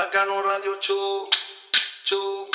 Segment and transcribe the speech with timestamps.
[0.00, 1.28] Bacano Radio Show,
[2.04, 2.46] show,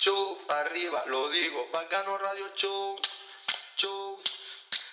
[0.00, 1.66] show, arriba, lo digo.
[1.70, 2.96] Bacano Radio Show,
[3.76, 4.16] show,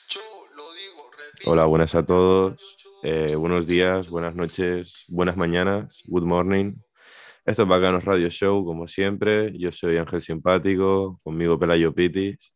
[0.09, 1.09] show, lo digo.
[1.17, 1.49] repito.
[1.49, 2.75] Hola, buenas a todos.
[3.01, 6.73] Eh, buenos días, buenas noches, buenas mañanas, good morning.
[7.45, 9.57] Esto es Bacanos Radio Show, como siempre.
[9.57, 12.53] Yo soy Ángel Simpático, conmigo Pelayo Pitis.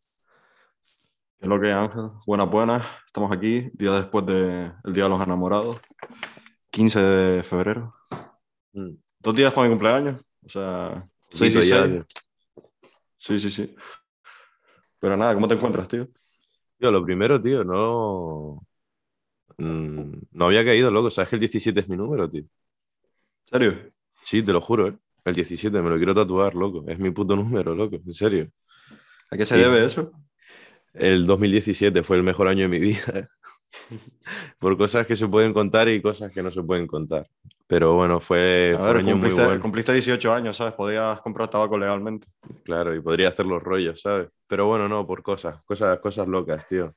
[1.39, 2.09] ¿Qué es lo que es, Ángel?
[2.27, 2.85] Buenas, buenas.
[3.05, 5.77] Estamos aquí, día después del Día de los Enamorados,
[6.71, 7.95] 15 de febrero.
[8.73, 9.02] Mm.
[9.23, 10.21] Dos días para mi cumpleaños.
[10.45, 11.91] O sea, 6 Poquito y ya, 6.
[11.91, 12.05] tío.
[13.17, 13.75] Sí, sí, sí.
[14.99, 16.07] Pero nada, ¿cómo te encuentras, tío?
[16.77, 18.65] Tío, lo primero, tío, no.
[19.57, 21.09] mm, no había caído, loco.
[21.09, 22.41] ¿Sabes que el 17 es mi número, tío?
[22.41, 22.49] ¿En
[23.51, 23.93] serio?
[24.25, 24.97] Sí, te lo juro, ¿eh?
[25.25, 26.83] El 17, me lo quiero tatuar, loco.
[26.87, 28.49] Es mi puto número, loco, en serio.
[29.31, 29.61] ¿A qué se Sí.
[29.61, 30.11] debe eso?
[30.93, 33.29] El 2017 fue el mejor año de mi vida.
[34.59, 37.27] Por cosas que se pueden contar y cosas que no se pueden contar.
[37.67, 39.61] Pero bueno, fue, fue un ver, año muy bueno.
[39.61, 40.73] cumpliste 18 años, ¿sabes?
[40.73, 42.27] Podías comprar tabaco legalmente.
[42.63, 44.29] Claro, y podría hacer los rollos, ¿sabes?
[44.47, 46.93] Pero bueno, no, por cosas, cosas, cosas locas, tío.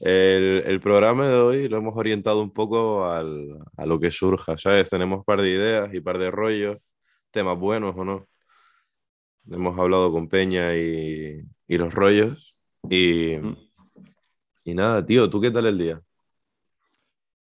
[0.00, 4.56] El, el programa de hoy lo hemos orientado un poco al- a lo que surja,
[4.58, 4.88] ¿sabes?
[4.90, 6.76] Tenemos un par de ideas y par de rollos,
[7.32, 8.26] temas buenos o no.
[9.50, 12.56] Hemos hablado con Peña y, y los rollos.
[12.88, 13.67] Y, Mm.
[14.70, 16.02] Y nada, tío, ¿tú qué tal el día?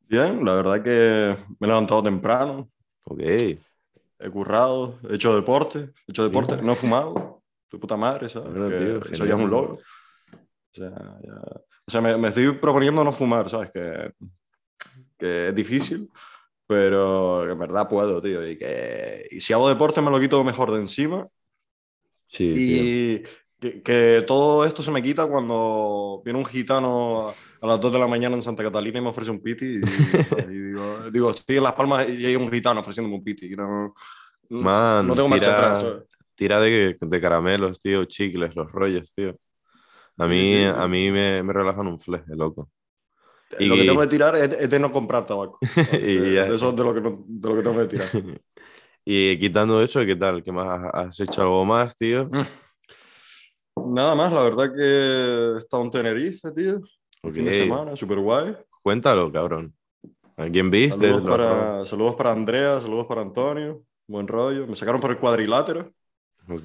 [0.08, 2.70] Bien, la verdad que me he levantado temprano,
[3.04, 3.20] Ok,
[4.18, 8.50] he currado, he hecho deporte, he hecho deporte, no he fumado, tu puta madre, ¿sabes?
[8.52, 9.74] Bueno, tío, eso ya es un logro.
[9.74, 10.90] O sea,
[11.22, 13.70] ya- o sea, me, me estoy proponiendo no fumar, ¿sabes?
[13.72, 14.12] Que,
[15.18, 16.10] que es difícil,
[16.66, 18.46] pero en verdad puedo, tío.
[18.48, 21.28] Y que y si hago deporte me lo quito mejor de encima.
[22.28, 22.94] sí, tío.
[23.64, 27.28] Que, que todo esto se me quita cuando viene un gitano
[27.62, 29.78] a, las 2 de la mañana en Santa Catalina y me ofrece un piti.
[29.78, 29.80] Y.
[30.50, 33.56] Y digo, digo, estoy en Las Palmas y hay un gitano ofreciéndome un piti.
[33.56, 33.94] No,
[34.50, 35.80] Man, no tengo marcha tira- atrás.
[35.80, 36.02] ¿sabes?
[36.34, 39.34] Tira de, de caramelos, tío, chicles, los rollos, tío.
[40.18, 40.64] A mí, sí, sí.
[40.64, 42.68] a mí me, me relajan un fleje, loco.
[43.58, 45.58] Y- Lo que tengo que tirar es, es de no comprar tabaco.
[45.92, 46.44] Y De- ya.
[46.44, 48.08] de eso es de lo, que no- de lo que tengo que tirar.
[49.06, 50.42] Y quitando eso, ¿qué tal?
[50.42, 52.28] ¿Qué más has- has hecho algo más, tío?
[53.76, 56.76] Nada más, la verdad que he estado en Tenerife, tío.
[57.22, 57.34] Un Ok.
[57.34, 58.56] fin de semana, súper guay.
[58.82, 59.74] Cuéntalo, cabrón.
[60.36, 61.08] ¿A quién viste?
[61.10, 63.82] Saludos para, saludos para Andrea, saludos para Antonio.
[64.06, 64.66] Buen rollo.
[64.66, 65.90] Me sacaron por el cuadrilátero.
[66.48, 66.64] Ok.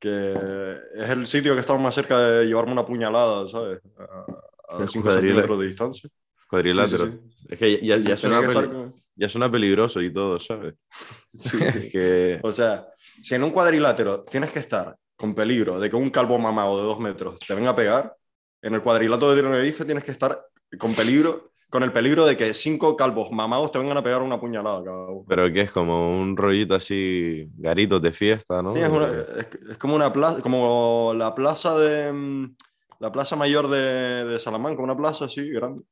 [0.00, 3.80] que es el sitio que estaba más cerca de llevarme una puñalada, ¿sabes?
[3.98, 6.10] A, El 5 cuadrila- centímetros de distancia.
[6.48, 7.06] Cuadrilátero.
[7.06, 8.22] Sí, sí, Es que ya, ya, sí.
[8.22, 10.74] suena que con- ya suena peligroso y todo, ¿sabes?
[11.30, 11.58] sí.
[11.86, 12.40] Es que...
[12.42, 12.86] O sea,
[13.22, 16.84] si en un cuadrilátero tienes que estar con peligro de que un calvo mamado de
[16.84, 18.16] dos metros te venga a pegar,
[18.62, 20.40] en el cuadrilátero de Tenerife tienes que estar
[20.78, 24.40] con peligro, con el peligro de que cinco calvos mamados te vengan a pegar una
[24.40, 25.24] puñalada cada uno.
[25.28, 28.72] Pero que es como un rollito así, garitos de fiesta, ¿no?
[28.72, 32.56] Sí, es, una- es- es como una plaza, como la plaza de mm,
[33.00, 35.82] la plaza mayor de, de Salamanca, una plaza así grande.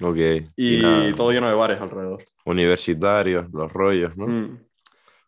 [0.00, 0.16] Ok.
[0.56, 2.24] Y, nada, todo lleno de bares alrededor.
[2.44, 4.26] Universitarios, los rollos, ¿no?
[4.26, 4.58] Mm.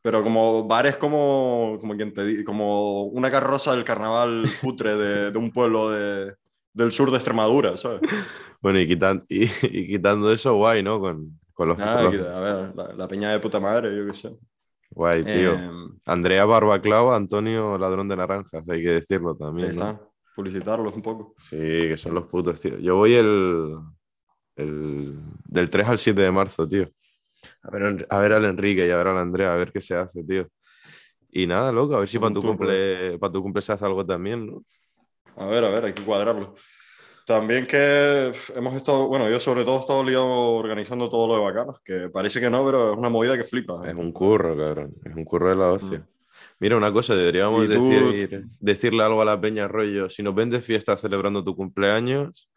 [0.06, 5.38] Pero como bares como, como quien te como una carroza del carnaval putre de, de
[5.38, 6.32] un pueblo de-
[6.72, 8.02] del sur de Extremadura, ¿sabes?
[8.60, 11.00] Bueno, y, quitan- y, y quitando eso, guay, ¿no?
[11.00, 14.14] Con, con los, Ah, los- a ver, la, la peña de puta madre, yo qué
[14.14, 14.30] sé.
[14.90, 15.54] Guay, tío.
[15.54, 15.70] Eh,
[16.06, 19.90] Andrea Barbaclava, Antonio Ladrón de Naranjas, hay que decirlo ahí también, ¿no?
[19.90, 20.00] está,
[20.36, 21.34] publicitarlos un poco.
[21.40, 22.78] Sí, que son los putos, tío.
[22.78, 23.74] Yo voy el,
[24.54, 26.88] el del 3 al 7 de marzo, tío.
[27.62, 29.94] A ver, a ver al Enrique y a ver al Andrea, a ver qué se
[29.94, 30.48] hace, tío.
[31.30, 34.06] Y nada, loco, a ver si para tu cumple, para tu cumple se hace algo
[34.06, 34.62] también, ¿no?
[35.36, 36.54] A ver, a ver, hay que cuadrarlo.
[37.26, 41.40] También que hemos estado, bueno, yo sobre todo he estado liado organizando todo lo de
[41.52, 43.74] bacanas, que parece que no, pero es una movida que flipa.
[43.84, 43.90] ¿eh?
[43.90, 44.94] Es un curro, cabrón.
[45.04, 45.98] Es un curro de la hostia.
[45.98, 46.06] Mm.
[46.60, 50.08] Mira, una cosa, deberíamos tú- decir, decirle algo a la Peña Rollo.
[50.08, 52.48] Si nos ven de fiesta celebrando tu cumpleaños,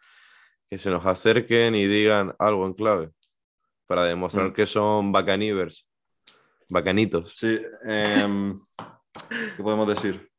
[0.69, 3.09] que se nos acerquen y digan algo en clave
[3.89, 4.53] para demostrar Mm.
[4.53, 5.87] que son bacanivers,
[6.67, 7.33] bacanitos.
[7.35, 8.61] Sí, em,
[9.57, 10.29] ¿qué podemos decir?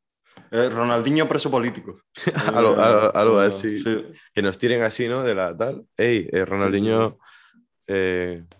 [0.51, 1.99] Eh, Ronaldinho preso político.
[2.55, 3.81] Algo- Eh, algo- algo así.
[3.83, 4.05] sí.
[4.33, 5.23] Que nos tiren así, ¿no?
[5.23, 5.85] De la tal.
[5.97, 7.17] Ey, eh, Ronaldinho,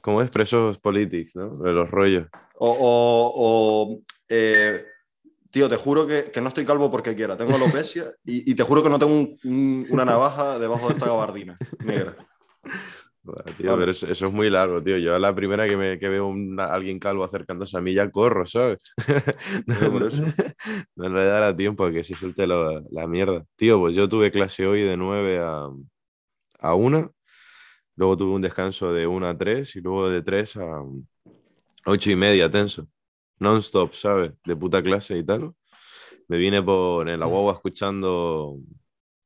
[0.02, 0.30] ¿cómo es?
[0.30, 1.56] Presos politics, ¿no?
[1.64, 2.28] De los rollos.
[2.56, 3.32] O, o-
[3.96, 4.00] o,
[5.52, 7.38] tío, te juro que, que no estoy calvo porque quiera.
[7.38, 10.94] Tengo alopecia y, y te juro que no tengo un- un- una navaja debajo de
[10.96, 11.56] esta gabardina
[11.86, 12.18] negra.
[13.24, 14.98] Joder, tío, pero eso, eso es muy largo, tío.
[14.98, 18.10] Yo a la primera que, me, que veo una- alguien calvo acercándose a mí ya
[18.10, 18.80] corro, ¿sabes?
[19.68, 20.24] Eso.
[20.96, 23.44] No le dará tiempo a que se suelte la, la mierda.
[23.56, 25.68] Tío, pues yo tuve clase hoy de 9 a,
[26.60, 27.12] a 1,
[27.96, 30.84] luego tuve un descanso de 1 a 3 y luego de 3 a
[31.86, 32.88] 8 y media tenso.
[33.40, 34.34] non-stop, ¿sabes?
[34.46, 35.54] De puta clase y tal.
[36.28, 38.58] Me vine por en la guagua escuchando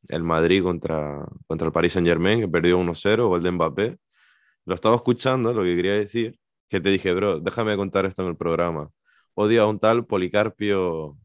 [0.10, 3.98] el Madrid contra, contra el Paris Saint Germain, que perdió 1-0, gol de Mbappé.
[4.66, 8.30] Lo estaba escuchando, lo que quería decir, que te dije, bro, déjame contar esto en
[8.30, 8.90] el programa.
[9.36, 11.18] Odio a un tal Policarpio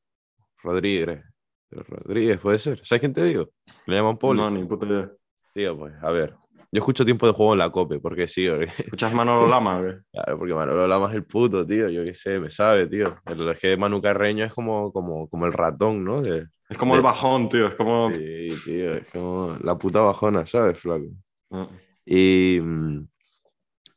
[0.62, 1.24] Rodríguez.
[1.70, 2.84] Rodríguez, puede ser.
[2.84, 3.50] ¿Sabes quién te digo?
[3.86, 4.40] Le llaman Poli.
[4.40, 5.10] No, ni puta idea.
[5.54, 6.34] Tío, pues, a ver.
[6.72, 9.80] Yo escucho tiempo de juego en la COPE, porque sí, porque- ¿Escuchas Manolo Lama?
[9.80, 9.94] güey?
[10.12, 13.16] claro, porque Manolo Lama es el puto, tío, yo qué sé, me sabe, tío.
[13.26, 16.22] El es que Manu Carreño es como, como, como el ratón, ¿no?
[16.22, 17.66] De, Es como el bajón, tío.
[17.66, 18.10] Es como.
[18.10, 21.06] sí, tío, es como la puta bajona, ¿sabes, flaco?
[21.50, 21.66] Ah.
[22.06, 22.58] Y,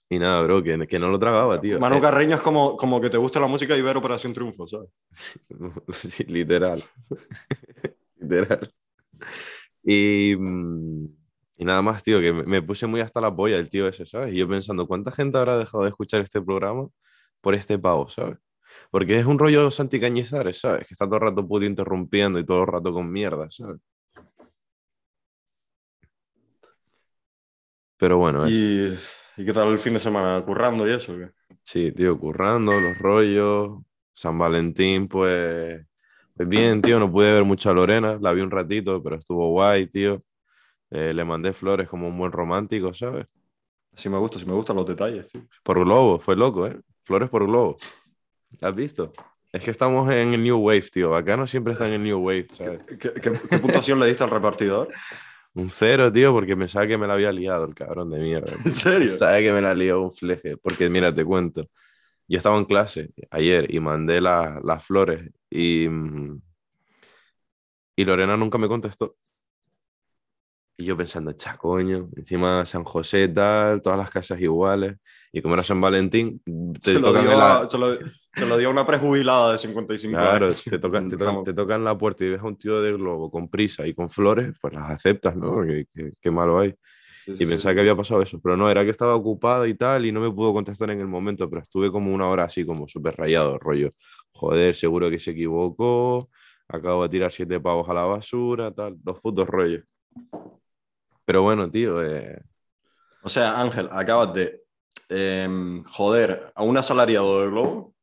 [0.09, 1.79] y nada, bro, que, que no lo tragaba, tío.
[1.79, 4.67] Manu Eh, Carreño es como, como que te gusta la música y ver Operación Triunfo,
[4.67, 4.89] ¿sabes?
[5.93, 6.83] Sí, literal.
[8.19, 8.73] literal.
[9.83, 11.05] Y, mm,
[11.55, 14.33] y nada más, tío, que me, puse muy hasta la polla el tío ese, ¿sabes?
[14.33, 16.87] Y yo pensando, ¿cuánta gente habrá dejado de escuchar este programa
[17.41, 18.37] por este pavo, ¿sabes?
[18.89, 20.87] Porque es un rollo Santi Cañizares, ¿sabes?
[20.87, 23.79] Que está todo el rato puto interrumpiendo y todo el rato con mierda, ¿sabes?
[27.97, 28.49] Pero bueno.
[28.49, 28.97] ¿Y,
[29.37, 30.43] ¿Y qué tal el fin de semana?
[30.43, 31.15] ¿Currando y eso?
[31.17, 31.29] qué?
[31.63, 33.79] Sí, tío, currando, los rollos.
[34.13, 35.85] San Valentín, pues,
[36.35, 39.49] pues bien, tío, no pude ver mucho a Lorena, la vi un ratito, pero estuvo
[39.49, 40.21] guay, tío.
[40.95, 43.25] Eh, le mandé flores como un buen romántico, ¿sabes?
[43.95, 45.41] Sí me gusta, sí me gustan los detalles, tío.
[45.63, 46.79] Por globo, fue loco, ¿eh?
[47.03, 47.77] Flores por globo.
[48.61, 49.11] ¿Has visto?
[49.51, 51.09] Es que estamos en el New Wave, tío.
[51.09, 52.83] Bacano siempre está en el New Wave, ¿sabes?
[52.83, 53.11] ¿Qué, qué-
[53.49, 54.89] qué puntuación le diste al repartidor?
[55.55, 58.53] Un cero, tío, porque pensaba que me la había liado el cabrón de mierda.
[58.63, 59.17] ¿En serio?
[59.17, 61.67] Sabe que me la lió un fleje, porque mira, te cuento.
[62.27, 66.41] Yo estaba en clase ayer y mandé la- las flores y, mm,
[67.95, 69.15] y Lorena nunca me contestó.
[70.77, 74.97] Y yo pensando, cha, coño, encima San José tal, todas las casas iguales.
[75.31, 76.41] Y como era San Valentín,
[76.81, 77.95] te Se lo, tocan dio en la- a, se, lo,
[78.33, 80.63] se lo dio a una prejubilada de 55 Claro, años.
[80.67, 83.29] te tocan, te, tocan, te tocan la puerta y ves a un tío de globo
[83.31, 85.53] con prisa y con flores, pues las aceptas, ¿no?
[85.53, 86.73] Porque qué, qué malo hay.
[87.25, 87.47] Sí, sí, Y sí.
[87.47, 90.19] pensaba que había pasado eso, pero no, era que estaba ocupado y tal, y no
[90.21, 93.57] me pudo contestar en el momento, pero estuve como una hora así, como súper rayado,
[93.59, 93.89] rollo.
[94.33, 96.29] Joder, seguro que se equivocó,
[96.67, 99.83] acabo de tirar siete pavos a la basura, tal, los putos rollos.
[101.25, 102.41] Pero bueno, tío, eh,
[103.23, 104.61] O sea, Ángel, acabas de
[105.09, 107.93] em, joder a un asalariado de Globo,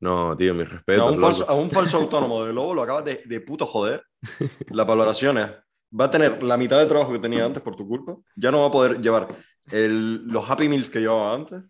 [0.00, 1.04] no, tío, mis respetos.
[1.04, 3.66] no, a, un falso, a un falso autónomo de Globo, lo acabas de, de puto
[3.66, 4.02] joder.
[4.70, 5.50] Las valoraciones.
[5.98, 8.16] Va a tener la mitad de trabajo que tenía antes por tu culpa.
[8.36, 9.28] Ya no va a poder llevar
[9.70, 11.62] el- los Happy Meals que llevaba antes.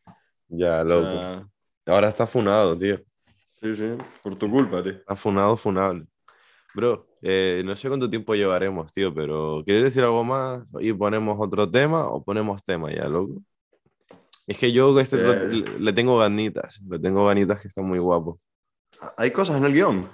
[0.49, 1.21] Ya, O loco.
[1.23, 1.49] sea,
[1.87, 3.01] Ahora está funado, tío.
[3.61, 3.85] sí, sí,
[4.23, 4.93] por tu culpa, tío.
[4.93, 6.07] Está funado, funable.
[6.75, 10.63] Bro, eh, no sé cuánto tiempo llevaremos, tío, pero ¿quieres decir algo más?
[10.81, 13.43] ¿Y ponemos otro tema o ponemos tema ya, loco?
[14.47, 15.49] Es que yo este Eh.
[15.49, 18.39] le, le tengo ganitas, le tengo ganitas que están muy guapos.
[19.17, 20.09] Hay cosas en el guion.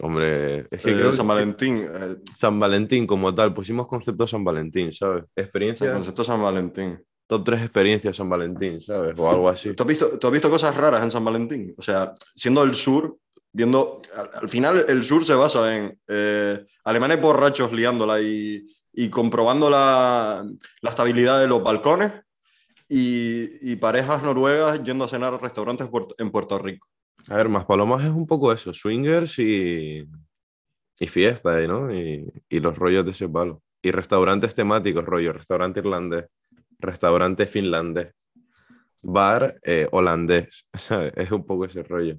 [0.00, 1.88] Hombre, es que Eh, creo San que Valentín.
[1.92, 5.24] eh, San Valentín como tal, pusimos concepto San Valentín, ¿sabes?
[5.34, 7.02] el Experiencias, concepto San Valentín.
[7.26, 9.14] top 3 experiencias San Valentín, ¿sabes?
[9.18, 9.72] O algo así.
[9.74, 11.74] ¿Tú has, visto, ¿Tú has visto cosas raras en San Valentín?
[11.76, 13.16] O sea, siendo el sur,
[13.52, 14.00] viendo.
[14.14, 19.70] Al, al final, el sur se basa en eh, alemanes borrachos liándola y, y comprobando
[19.70, 20.44] la,
[20.80, 22.12] la estabilidad de los balcones
[22.88, 25.88] y, y parejas noruegas yendo a cenar a restaurantes
[26.18, 26.88] en Puerto Rico.
[27.28, 30.04] A ver, Más Palomas es un poco eso, swingers y,
[30.98, 31.94] y fiesta, ¿no?
[31.94, 33.62] Y, y los rollos de ese palo.
[33.82, 36.26] Y restaurantes temáticos, rollo, restaurante irlandés,
[36.78, 38.12] restaurante finlandés,
[39.02, 41.12] bar eh, holandés, ¿sabes?
[41.16, 42.16] Es un poco ese rollo.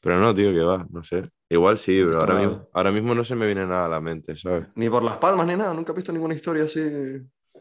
[0.00, 1.28] Pero no, tío, que va, no sé.
[1.48, 4.36] Igual sí, pero ahora mismo, ahora mismo no se me viene nada a la mente,
[4.36, 4.66] ¿sabes?
[4.76, 6.80] Ni por las palmas ni nada, nunca he visto ninguna historia así.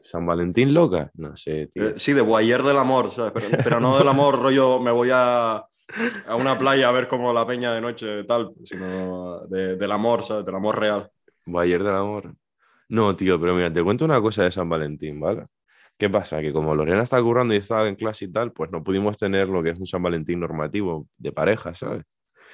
[0.04, 1.90] San Valentín loca, no sé, tío.
[1.90, 3.32] Eh, sí, de Boyer del amor, ¿sabes?
[3.34, 7.34] Pero, pero no del amor, rollo, me voy a, a una playa a ver como
[7.34, 10.46] la peña de noche tal, sino de- del amor, ¿sabes?
[10.46, 11.10] Del amor real.
[11.46, 12.36] Bayer del amor.
[12.90, 15.44] No, tío, pero mira, te cuento una cosa de San Valentín, ¿vale?
[15.98, 16.42] ¿Qué pasa?
[16.42, 19.50] Que como Lorena está currando y estaba en clase y tal, pues no pudimos tener
[19.50, 22.04] lo que es un San Valentín normativo de pareja, ¿sabes?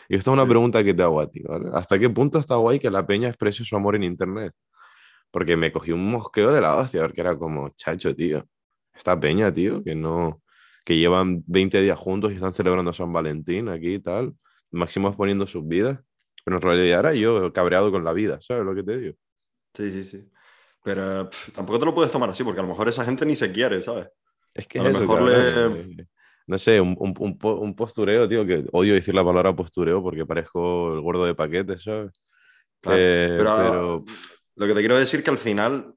[0.09, 0.49] Y esto es una Sí.
[0.49, 1.69] pregunta que te hago a ti, ¿vale?
[1.73, 4.53] ¿Hasta qué punto está guay que la peña exprese su amor en internet?
[5.31, 8.45] Porque me cogí un mosqueo de la hostia, porque era como, chacho, tío.
[8.93, 10.41] Esta peña, tío, que no.
[10.85, 14.33] que llevan 20 días juntos y están celebrando San Valentín aquí y tal.
[14.71, 15.97] Máximo exponiendo sus vidas.
[16.43, 19.15] Pero en realidad era yo cabreado con la vida, ¿sabes lo que te digo?
[19.73, 20.29] Sí, sí, sí.
[20.83, 23.35] Pero pff, tampoco te lo puedes tomar así, porque a lo mejor esa gente ni
[23.37, 24.09] se quiere, ¿sabes?
[24.53, 26.07] Es que A es lo eso, mejor cabrón, le- eh,
[26.47, 30.25] No sé, un, un- un un postureo, tío, que odio decir la palabra postureo porque
[30.25, 32.11] parezco el gordo de paquetes, ¿sabes?
[32.81, 34.05] Claro, Eh, pero, pero,
[34.55, 35.95] Lo que te quiero decir que al final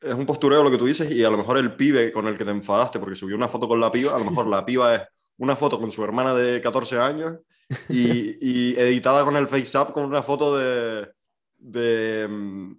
[0.00, 2.36] es un postureo lo que tú dices y a lo mejor el pibe con el
[2.36, 4.94] que te enfadaste porque subió una foto con la piba, a lo mejor la piba
[4.94, 5.02] es
[5.38, 7.38] una foto con su hermana de 14 años
[7.88, 8.36] y,
[8.72, 11.08] y editada con el FaceApp con una foto de,
[11.58, 12.28] de,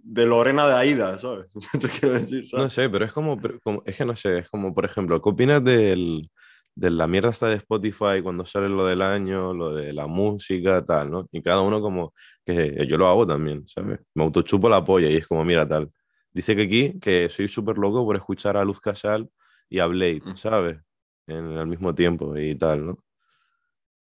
[0.04, 1.48] de Lorena de Aida, ¿sabes?
[1.82, 2.70] Te quiero decir, No ¿sabes?
[2.70, 5.64] sé, pero es como, como- es que no sé, es como, por ejemplo, ¿qué opinas
[5.64, 6.30] del,
[6.78, 10.86] de la mierda esta de Spotify cuando sale lo del año, lo de la música,
[10.86, 11.28] tal, ¿no?
[11.32, 12.14] Y cada uno como,
[12.46, 14.00] que yo lo hago también, ¿sabes?
[14.14, 15.90] Me autochupo la polla y es como, mira, tal.
[16.32, 19.28] Dice que aquí, que soy súper loco por escuchar a Luz Casal
[19.70, 20.36] y a Blade, Mm.
[20.36, 20.78] ¿sabes?
[21.28, 23.00] En, al mismo tiempo y tal, ¿no?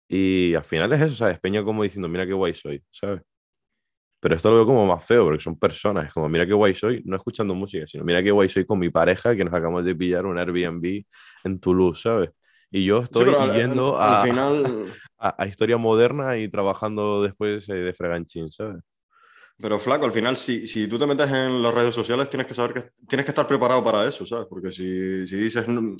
[0.08, 1.40] Y al final es eso, ¿sabes?
[1.40, 3.22] Peña como diciendo, mira qué guay soy, ¿sabes?
[4.20, 6.06] Pero esto lo veo como más feo porque son personas.
[6.06, 8.78] Es como, mira qué guay soy, no escuchando música, sino mira qué guay soy con
[8.78, 11.04] mi pareja que nos acabamos de pillar un Airbnb
[11.44, 12.30] en Toulouse, ¿sabes?
[12.70, 14.64] Y yo Sí, estoy al- yendo al, a, final,
[15.18, 18.82] a, a historia moderna y trabajando después eh, de freganchín, ¿sabes?
[19.58, 22.54] pero flaco, al final, si, si tú te metes en las redes sociales, tienes que
[22.54, 24.46] saber que tienes que estar preparado para eso, ¿sabes?
[24.48, 25.96] Porque si, si dices, no,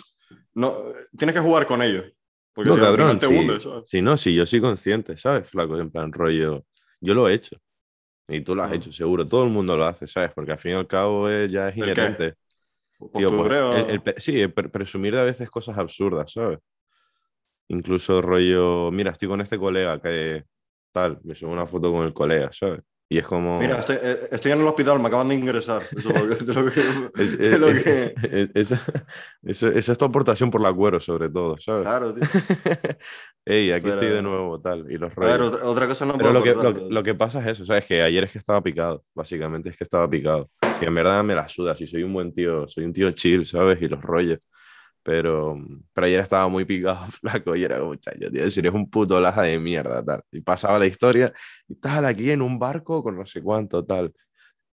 [0.55, 0.77] no,
[1.17, 2.05] tienes que jugar con ellos.
[2.55, 3.35] Porque No, si al cabrón, te sí.
[3.39, 3.85] hundes, ¿sabes?
[3.87, 5.49] Sí, no, sí, yo soy consciente, ¿sabes?
[5.51, 6.65] Flaco, en plan rollo,
[7.01, 7.57] yo lo he hecho.
[8.29, 8.77] Y tú lo has Ah.
[8.77, 9.27] hecho, seguro.
[9.29, 10.33] Todo el mundo lo hace, ¿sabes?
[10.35, 12.17] Porque al fin y al cabo es- ya es ¿El qué?
[13.01, 13.19] Inherente.
[13.19, 16.59] Tío, pues, el- el sí, el pre- presumir de a veces cosas absurdas, ¿sabes?
[17.69, 20.45] Incluso rollo, mira, estoy con este colega que
[20.93, 22.81] tal, me subo una foto con el colega, ¿sabes?
[23.13, 23.59] Y es como...
[23.59, 25.83] Mira, estoy, eh, estoy en el hospital, me acaban de ingresar.
[29.43, 31.83] Eso es tu aportación por la cuero, sobre todo, ¿sabes?
[31.83, 32.23] Claro, tío.
[33.45, 35.55] Ey, aquí estoy de Pero- nuevo, tal, y los A ver, rollos.
[35.55, 37.85] otra, otra cosa no Pero puedo lo que, lo, lo que pasa es eso, ¿sabes?
[37.87, 40.51] Que ayer es que estaba picado, básicamente es que estaba picado.
[40.81, 43.47] Si en verdad me la suda, si soy un buen tío, soy un tío chill,
[43.47, 43.81] ¿sabes?
[43.83, 44.39] Y los rollos.
[45.03, 45.57] Pero,
[45.95, 49.21] pero ayer estaba muy picado, flaco, y era como, chayo, tío, si eres un puto
[49.21, 50.23] laja de mierda, tal.
[50.33, 51.33] Y pasaba la historia,
[51.69, 54.13] y tal, aquí en un barco con no sé cuánto, tal.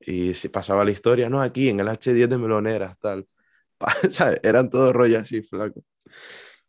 [0.01, 3.27] Y se pasaba la historia, no, aquí en el H10 de Meloneras, tal.
[4.43, 5.83] Eran todos rollos así, flaco.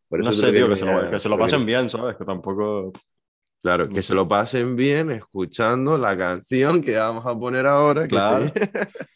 [0.10, 1.90] Por No eso sé, te tío, que se, quería- lo, que se lo pasen bien,
[1.90, 2.16] ¿sabes?
[2.18, 2.92] Que tampoco...
[3.64, 4.10] Claro, No que sé.
[4.10, 8.04] se lo pasen bien escuchando la canción que vamos a poner ahora.
[8.04, 8.48] que Claro.
[8.48, 8.54] sí.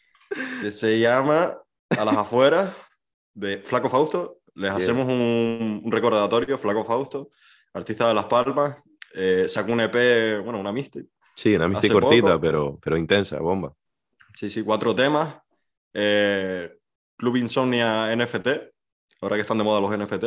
[0.60, 1.56] que se llama
[1.90, 2.74] A las afueras
[3.34, 4.38] de Flaco Fausto.
[4.54, 4.82] Les Bien.
[4.82, 7.30] hacemos un, un recordatorio, Flaco Fausto,
[7.72, 8.76] artista de Las Palmas.
[9.14, 11.06] Eh, sacó un EP, bueno, una mixtape.
[11.34, 12.40] Sí, una Hace cortita, poco.
[12.40, 13.72] pero, pero intensa, bomba.
[14.34, 15.34] Sí, sí, cuatro temas.
[15.94, 16.76] Eh,
[17.16, 18.48] Club Insomnia NFT,
[19.22, 20.24] ahora que están de moda los NFT.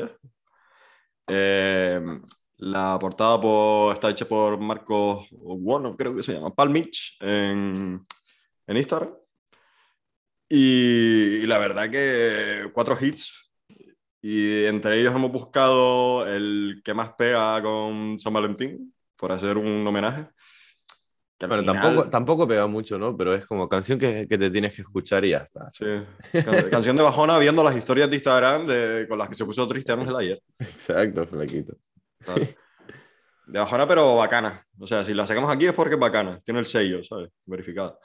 [1.27, 2.01] Eh,
[2.57, 8.05] la portada por- está hecha por Marcos Bueno, creo que se llama, Palmich, en,
[8.67, 9.13] en Instagram.
[10.55, 13.49] Y, y la verdad que cuatro hits.
[14.21, 19.85] Y entre ellos hemos buscado el que más pega con San Valentín, por hacer un
[19.85, 20.27] homenaje.
[21.39, 23.17] Bueno, final- tampoco, tampoco pega mucho, ¿no?
[23.17, 25.71] Pero es como canción que, que te tienes que escuchar y ya está.
[25.73, 25.85] Sí.
[26.31, 29.67] Can- canción de bajona viendo las historias de Instagram de, con las que se puso
[29.67, 30.39] triste Ángel ayer.
[30.59, 31.75] Exacto, flaquito.
[32.19, 32.47] Claro.
[33.47, 34.65] De bajona, pero bacana.
[34.79, 36.39] O sea, si la sacamos aquí es porque es bacana.
[36.45, 37.29] Tiene el sello, ¿sabes?
[37.45, 37.99] Verificado.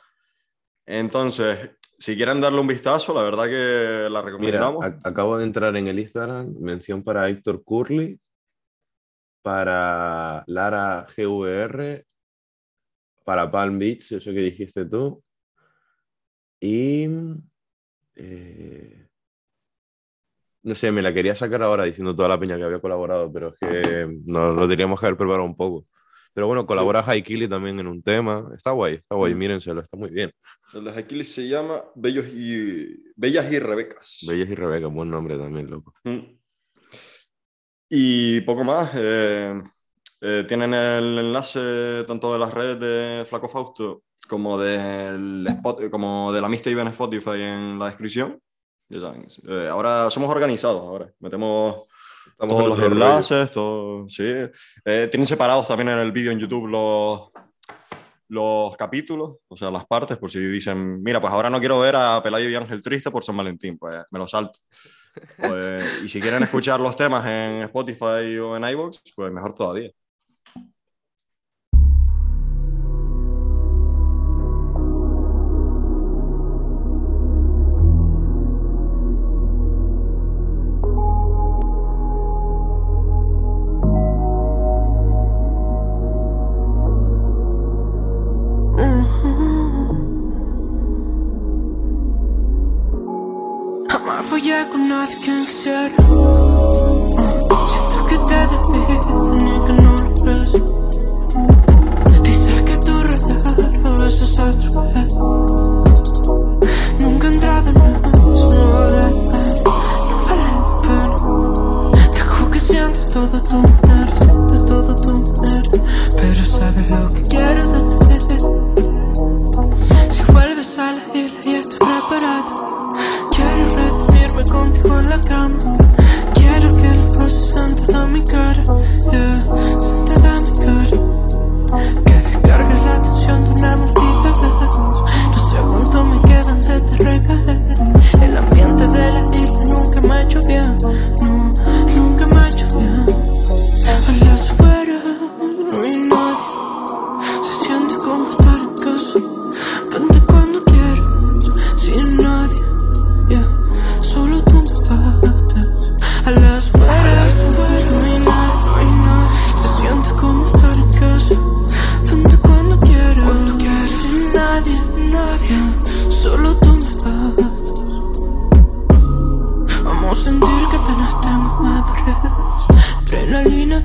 [0.85, 4.85] Entonces, si quieren darle un vistazo, la verdad que la recomendamos.
[5.03, 8.21] acabo de entrar en el Instagram, mención para Héctor Curly,
[9.43, 12.05] para Lara GVR,
[13.25, 15.23] para Palm Beach, eso que dijiste tú,
[16.61, 17.07] y...
[18.15, 19.09] eh,
[20.63, 23.49] no sé, me la quería sacar ahora diciendo toda la peña que había colaborado, pero
[23.49, 25.87] es que no, lo teníamos que haber preparado un poco.
[26.39, 28.49] Pero bueno, colabora Haikili también en un tema.
[28.55, 29.39] Está guay, está guay, Mm.
[29.39, 30.31] mírenselo, está muy bien.
[30.73, 33.13] El de Aquiles se llama Bellos y...
[33.17, 34.21] Bellas y Rebecas.
[34.25, 35.93] Bellas y Rebeca, buen nombre también, loco.
[36.05, 36.39] Mm.
[37.91, 38.93] Y poco más.
[38.95, 39.61] eh,
[40.21, 46.33] eh, tienen el enlace tanto de las redes de Flaco Fausto como, del Spot- como
[46.33, 48.41] de la mixtape en Spotify en la descripción.
[48.89, 51.88] Ya saben, eh, ahora somos organizados, ahora metemos
[52.31, 54.25] Estamos todos los enlaces, todo, sí.
[54.85, 57.31] Eh, tienen separados también en el vídeo en YouTube los,
[58.29, 61.97] los capítulos, o sea, las partes, por si dicen, mira, pues ahora no quiero ver
[61.97, 64.59] a Pelayo y Ángel Triste por San Valentín, pues me lo salto.
[65.37, 69.91] Pues, y si quieren escuchar los temas en Spotify o en iVoox, pues mejor todavía.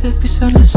[0.03, 0.72] baby, so.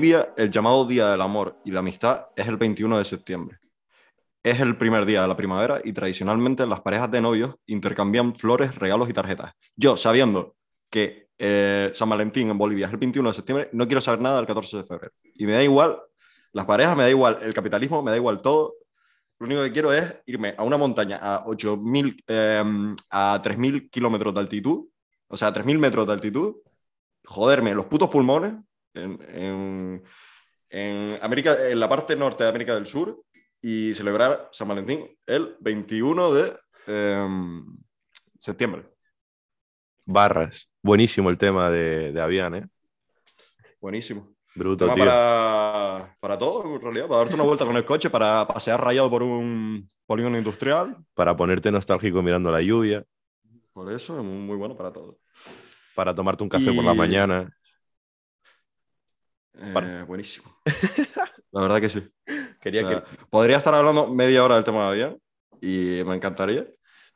[0.00, 3.58] El llamado Día del Amor y la Amistad es el 21 de septiembre.
[4.44, 8.76] Es el primer día de la primavera y tradicionalmente las parejas de novios intercambian flores,
[8.76, 9.54] regalos y tarjetas.
[9.74, 10.54] Yo, sabiendo
[10.88, 14.36] que eh, San Valentín en Bolivia es el 21 de septiembre, no quiero saber nada
[14.36, 15.12] del 14 de febrero.
[15.34, 16.00] Y me da igual
[16.52, 18.74] las parejas, me da igual el capitalismo, me da igual todo.
[19.40, 24.32] Lo único que quiero es irme a una montaña a 8.000, eh, a 3.000 kilómetros
[24.32, 24.86] de altitud,
[25.26, 26.54] o sea, a 3.000 metros de altitud,
[27.24, 28.54] joderme los putos pulmones
[28.98, 30.02] en, en-
[30.70, 33.22] en América, en la parte norte de América del Sur
[33.60, 36.52] y celebrar San Valentín el 21 de
[36.86, 37.64] em,
[38.38, 38.84] septiembre.
[40.04, 40.70] Barras.
[40.82, 42.66] Buenísimo el tema de, de Avian, ¿eh?
[43.80, 44.34] Buenísimo.
[44.54, 45.04] Bruto, Tema tío.
[45.04, 49.08] para, para todo, en realidad, para darte una vuelta con el coche, para pasear rayado
[49.08, 50.96] por un polígono industrial.
[51.14, 53.04] Para ponerte nostálgico mirando la lluvia,
[53.72, 55.18] Por eso es muy, bueno para todo.
[55.94, 57.50] para tomarte un café por la mañana.
[59.60, 60.56] Eh, buenísimo.
[61.52, 62.02] La verdad que sí.
[62.60, 63.16] Quería O sea, que...
[63.30, 65.18] Podría estar hablando media hora del tema de avión
[65.60, 66.66] y me encantaría.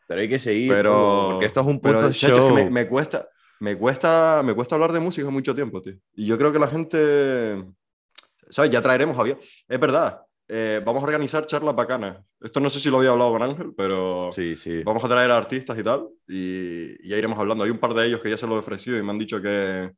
[0.08, 2.48] Pero hay que seguir, Pero, porque esto es un es show.
[2.48, 3.28] que me, me cuesta,
[3.60, 5.94] me, cuesta, me cuesta hablar de música mucho tiempo, tío.
[6.14, 7.64] Y yo creo que la gente,
[8.50, 8.70] ¿sabes?
[8.70, 9.38] Ya traeremos avión.
[9.68, 12.18] Es verdad, eh, vamos a organizar charlas bacanas.
[12.40, 14.82] Esto no sé si lo había hablado con Ángel, pero Sí, sí.
[14.82, 17.64] vamos a traer a artistas y tal, y, y ya iremos hablando.
[17.64, 19.40] Hay un par de ellos que ya se lo he ofrecido y me han dicho
[19.40, 19.92] que,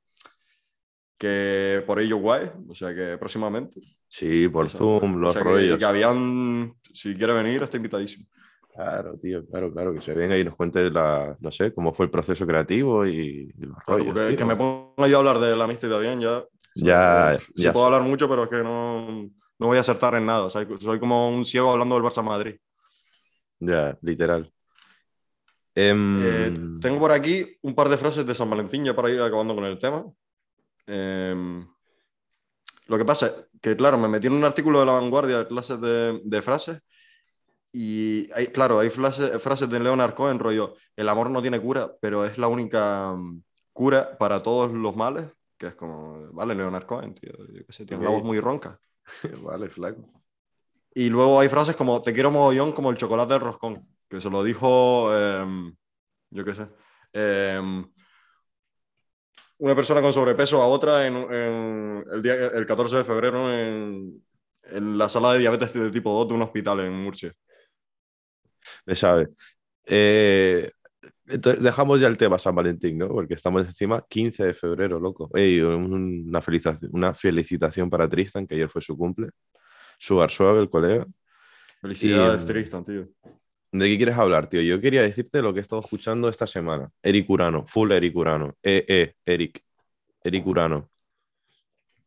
[1.24, 3.80] que por ello guay, o sea que próximamente.
[4.08, 5.78] Sí, por O sea, Zoom, o los sea que- rollos.
[5.78, 8.26] Que, habían, si quiere venir, está invitadísimo.
[8.74, 12.06] Claro, tío, claro, claro, que se venga y nos cuente la, no sé, cómo fue
[12.06, 15.64] el proceso creativo y, y los rollos, que me ponga yo a hablar de la
[15.64, 16.42] amistad de avión ya.
[16.76, 17.72] Ya, Sí ya.
[17.72, 20.50] puedo hablar mucho, pero es que no, no voy a acertar en nada.
[20.50, 22.56] Soy, soy como un ciego hablando del Barça Madrid.
[23.60, 24.50] Ya, literal.
[25.76, 29.20] Em, Eh, tengo por aquí un par de frases de San Valentín ya para ir
[29.20, 30.04] acabando con el tema.
[30.86, 31.66] Em,
[32.86, 35.46] lo que pasa es que, claro, me metí en un artículo de La Vanguardia de
[35.46, 36.80] clases de, de frases
[37.72, 41.92] y, hay, claro, hay frases, frases de Leonard Cohen, rollo, el amor no tiene cura,
[42.00, 43.42] pero es la única mm,
[43.72, 45.26] cura para todos los males,
[45.58, 48.78] que es como, vale, Leonard Cohen, tío, yo qué sé, tiene una voz muy ronca.
[49.42, 50.02] Vale, flaco.
[50.94, 54.30] Y luego hay frases como te quiero mogollón como el chocolate de roscón, que se
[54.30, 55.74] lo dijo, em,
[56.30, 56.68] yo qué sé,
[57.12, 57.84] em,
[59.64, 64.22] una persona con sobrepeso a otra en, en el, día, el 14 de febrero en,
[64.62, 67.32] en la sala de diabetes de tipo 2 de un hospital en Murcia.
[68.84, 69.28] Me sabe.
[69.86, 70.70] Eh,
[71.28, 73.08] entonces, dejamos ya el tema San Valentín, ¿no?
[73.08, 75.30] Porque estamos encima 15 de febrero, loco.
[75.32, 79.30] Ey, una, felicitación, una felicitación para Tristan, que ayer fue su cumple.
[79.98, 81.06] Sugar Suave, el colega.
[81.80, 83.08] Felicidades, Y- Tristan, tío.
[83.74, 84.62] ¿De qué quieres hablar, tío?
[84.62, 86.90] Yo quería decirte lo que he estado escuchando esta semana.
[87.02, 88.54] Eric Urano, full Eric Urano.
[88.62, 89.62] Eh, eh, Eric.
[90.22, 90.90] Eric Urano.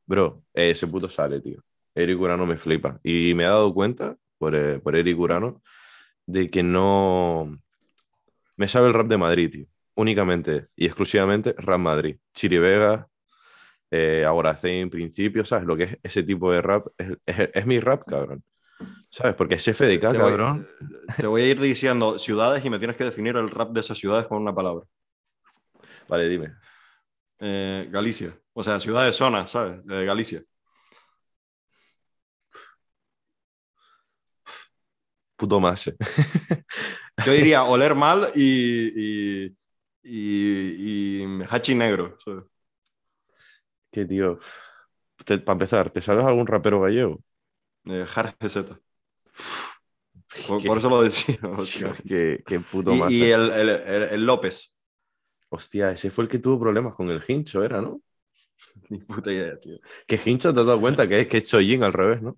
[0.06, 1.62] Bro, eh, ese puto sale, tío.
[1.94, 3.00] Eric Urano me flipa.
[3.04, 5.62] Y me he dado cuenta, por, eh, por Eric Urano,
[6.26, 7.60] de que no...
[8.58, 9.66] Me sabe el rap de Madrid, tío.
[9.96, 12.18] Únicamente y exclusivamente rap Madrid.
[12.34, 13.08] Chiri Vega,
[13.92, 15.68] eh, Agoracén, Principio, ¿sabes?
[15.68, 18.44] Lo que es ese tipo de rap es- es mi rap, cabrón.
[19.10, 19.36] ¿Sabes?
[19.36, 20.68] Porque es FDK, Te voy, cabrón.
[21.20, 23.98] te voy a ir diciendo ciudades y me tienes que definir el rap de esas
[23.98, 24.86] ciudades con una palabra.
[26.08, 26.54] Vale, dime.
[27.40, 28.38] Eh, Galicia.
[28.54, 29.86] O sea, ciudades, zonas, ¿sabes?
[29.86, 30.44] De Galicia.
[35.36, 35.86] Puto más.
[37.26, 39.58] Yo diría oler mal y, y,
[40.04, 42.18] y, y hachi negro.
[42.24, 42.44] ¿sabes?
[43.92, 44.40] Que tío.
[45.26, 47.22] Para empezar, ¿te sabes algún rapero gallego?
[47.90, 48.80] Eh, Jar GZ.
[50.48, 51.38] Por, eso lo decía.
[51.78, 54.76] Tío, qué, qué puto Y, y el, el- el- el López.
[55.50, 58.02] Hostia, ese fue el que tuvo problemas con el hincho, era, ¿no?
[58.90, 59.78] Ni puta idea, tío.
[60.06, 62.38] Que hincho te has dado cuenta que es que es Chollín al revés, ¿no?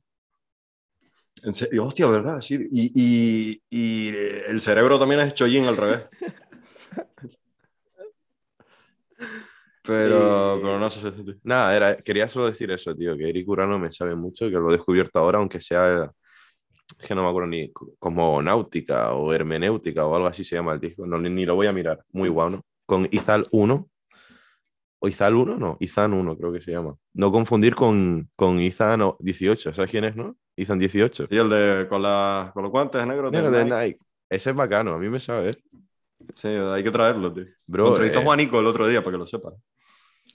[1.43, 2.41] En serio, hostia, ¿verdad?
[2.41, 2.55] Sí.
[2.71, 4.07] Y, y- y
[4.47, 6.01] el cerebro también es chollín al revés.
[9.89, 11.01] Pero, Y- pero no sé.
[11.43, 14.69] Nada, era, quería solo decir eso, tío, que Eric Urano me sabe mucho, que lo
[14.69, 16.09] he descubierto ahora, aunque sea,
[17.05, 20.73] que no me acuerdo ni co- como náutica o hermenéutica o algo así se llama
[20.73, 22.61] el disco, no, ni, ni lo voy a mirar, muy guau, ¿no?
[22.85, 23.87] Con Izal 1,
[25.01, 26.95] o Izal 1, no, Izan 1 creo que se llama.
[27.13, 30.35] No confundir con, con Izan 18, ¿sabes quién es, no?
[30.55, 31.27] Izan 18.
[31.29, 33.31] Y el de con, la, con los guantes negros.
[33.31, 33.75] De de Nike.
[33.75, 33.99] Nike.
[34.29, 35.57] Ese es bacano, a mí me sabe.
[36.35, 37.45] Sí, hay que traerlo, tío.
[37.67, 39.53] Bro, entrevistó eh, Juanico el otro día para que lo sepas.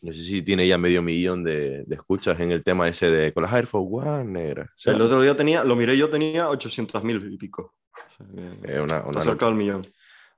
[0.05, 3.33] No sé si tiene ya medio millón de, de escuchas en el tema ese de
[3.33, 4.71] con las Air Force One negras.
[4.85, 7.75] El otro día tenía, lo miré yo, tenía 800.000 y pico.
[7.93, 8.27] O sea,
[8.65, 9.81] Eh, una, cerca del millón.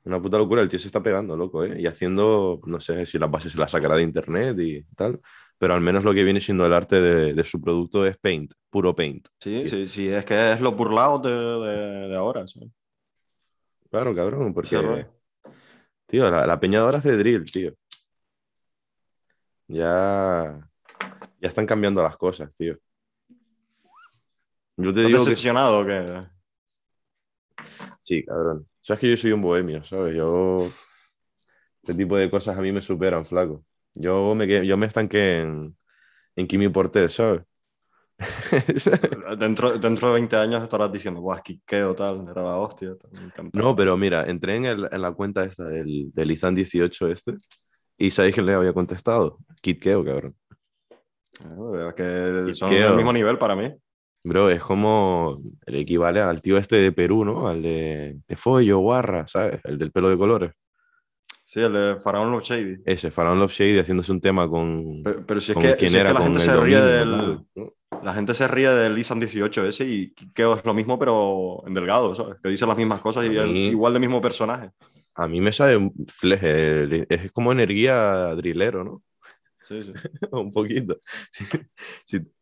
[0.05, 1.81] una puta locura, el tío se está pegando, loco, ¿eh?
[1.81, 5.19] Y haciendo, no sé si las bases se las sacará de internet y tal,
[5.59, 8.53] pero al menos lo que viene siendo el arte de, de su producto es paint,
[8.71, 9.27] puro paint.
[9.41, 12.47] Sí, sí, sí, es que es lo burlado de, de, de ahora.
[12.47, 12.69] ¿sabes?
[13.91, 15.07] Claro, cabrón, porque,
[16.07, 17.73] tío, la, la peña ahora hace drill, tío.
[19.69, 20.69] Ya,
[21.41, 22.79] ya están cambiando las cosas, tío.
[24.79, 26.27] Yo te ¿Estás digo que decepcionado o qué?
[28.03, 28.67] sí, cabrón.
[28.81, 30.15] Sabes que yo soy un bohemio, ¿sabes?
[30.17, 30.69] Yo,
[31.83, 33.65] este tipo de cosas a mí me superan, flaco.
[33.95, 35.77] Yo me, yo me estanqué en,
[36.37, 37.43] en Kimi Portet, ¿sabes?
[39.39, 42.97] Dentro, dentro de 20 años estarás diciendo, guau, quiqueo tal, era la hostia.
[42.97, 43.65] tal, me encantaba".
[43.65, 47.35] No, pero mira, entré en, el- en la cuenta esta del, del Izan 18 este
[47.99, 49.39] y ¿sabéis quién le había contestado?
[49.61, 50.35] Kid Keo, cabrón.
[51.33, 53.73] Claro, es que son al mismo nivel para mí.
[54.25, 57.47] Bro, es como el equivale al tío este de Perú, ¿no?
[57.49, 59.61] Al de, de Follo, Guarra, ¿sabes?
[59.65, 60.53] El del pelo de colores.
[61.45, 62.79] Sí, el de Faraón Love Shady.
[62.85, 66.03] Ese, Faraón Love Shady haciéndose un tema con, Pero, pero si es que, si es
[66.05, 67.39] que la gente el se ríe del,
[68.03, 71.75] la gente se ríe del Isan 18 ese y Quiqueo es lo mismo, pero en
[71.75, 72.35] delgado, ¿sabes?
[72.43, 74.71] Que dice las mismas cosas y es mí- igual de mismo personaje.
[75.17, 79.03] A mí me sabe un fleje, es como energía drillero, ¿no?
[79.69, 79.93] Sí, sí.
[80.33, 80.99] un poquito.
[81.33, 81.45] Si,
[82.05, 82.33] si-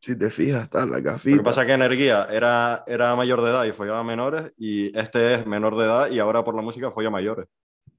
[0.00, 1.36] si te fijas, está la Lo gafita.
[1.38, 4.96] que pasa es que Energía era, era mayor de edad y follaba a menores, y
[4.98, 7.46] este es menor de edad y ahora por la música folla a mayores.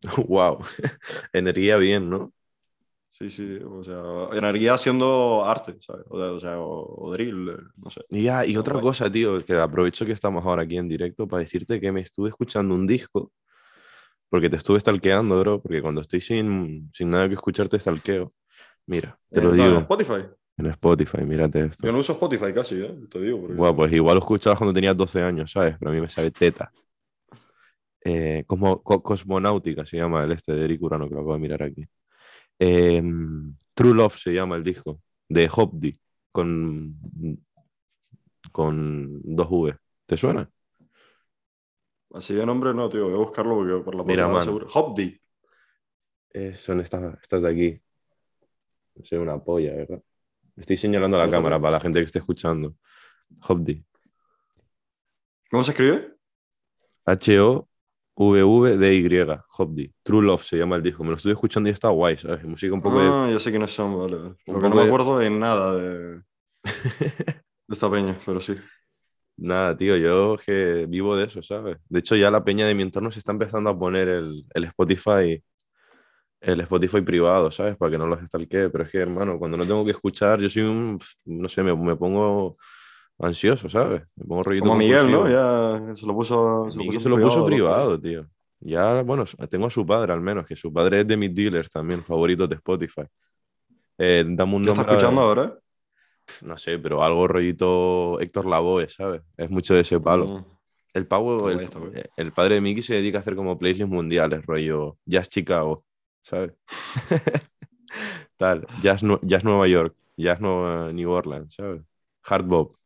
[0.27, 0.59] Wow,
[1.33, 2.33] energía bien, ¿no?
[3.11, 6.05] Sí, sí, o sea, Energía haciendo arte, ¿sabes?
[6.09, 8.01] O sea, o, sea, o- o drill, eh, no sé.
[8.09, 8.83] Y, ya, y otra guay.
[8.83, 12.29] cosa, tío, que aprovecho que estamos ahora aquí en directo para decirte que me estuve
[12.29, 13.31] escuchando un disco,
[14.29, 18.33] porque te estuve stalkeando, bro, porque cuando estoy sin, sin nada que escucharte, stalkeo.
[18.87, 20.25] Mira, te lo Eh, digo, Spotify.
[20.57, 21.85] en Spotify, mírate esto.
[21.85, 22.95] Yo no uso Spotify casi, ¿eh?
[23.09, 23.41] Te digo.
[23.47, 25.75] porque- pues igual lo escuchabas cuando tenías 12 años, ¿sabes?
[25.79, 26.71] Pero a mí me sabe teta.
[28.03, 31.63] Eh, co- Cosmonáutica se llama el este de Eric Urano, que lo acabo de mirar
[31.63, 31.85] aquí.
[32.59, 33.01] Eh,
[33.73, 35.93] True Love se llama el disco, de Hopdi,
[36.31, 36.95] con,
[38.51, 39.75] con dos V.
[40.05, 40.49] ¿Te suena?
[42.15, 43.05] Así de nombre no, tío.
[43.05, 44.45] Voy a buscarlo porque por la Mira, mano.
[44.45, 44.67] seguro.
[44.73, 45.19] Hopdi.
[46.33, 47.81] Eh, son estas, estas de aquí.
[49.03, 50.01] Soy una polla, ¿verdad?
[50.57, 52.75] Estoy señalando a la cámara para la gente que esté escuchando.
[53.47, 53.85] Hopdi.
[55.49, 56.15] ¿Cómo se escribe?
[57.05, 57.67] H-O
[58.17, 59.93] VVDY, Hobdy.
[60.03, 61.03] True Love se llama el disco.
[61.03, 62.45] Me lo estuve escuchando y está guay, ¿sabes?
[62.47, 63.09] Música un poco de...
[63.09, 64.17] Ah, ya sé quiénes son, vale.
[64.45, 66.21] Lo que no me de- acuerdo de nada de,
[67.67, 68.55] de esta peña, pero sí.
[69.37, 71.77] Nada, tío, yo que vivo de eso, ¿sabes?
[71.89, 74.63] De hecho, ya la peña de mi entorno se está empezando a poner el, el
[74.65, 75.43] Spotify,
[76.39, 77.75] el Spotify privado, ¿sabes?
[77.75, 78.69] Para que no los stalkee.
[78.69, 81.75] Pero es que, hermano, cuando no tengo que escuchar, yo soy un, no sé, me,
[81.75, 82.55] me pongo
[83.19, 84.03] ansioso, ¿sabes?
[84.15, 85.29] Me pongo Como Miguel, ¿no?
[85.29, 88.25] Ya se lo puso, se lo puso se lo privado, tío.
[88.61, 91.69] Ya, bueno, tengo a su padre al menos, que su padre es de mis dealers
[91.69, 93.03] también, favoritos de Spotify.
[93.97, 94.97] Eh, dame un ¿Qué está nombre.
[94.97, 95.59] escuchando ahora?
[96.41, 99.21] No sé, pero algo rollito Héctor Lavoe, ¿sabes?
[99.37, 100.27] Es mucho de ese palo.
[100.27, 100.45] Mm.
[100.93, 104.45] El pavo, Está el, está padre de Mickey se dedica a hacer como playlists mundiales,
[104.45, 105.83] rollo Jazz Chicago,
[106.21, 106.53] ¿sabes?
[108.37, 111.81] Tal, Jazz, Jazz Nueva York, Jazz Nueva New Orleans, ¿sabes?
[112.23, 112.77] Hard Bop,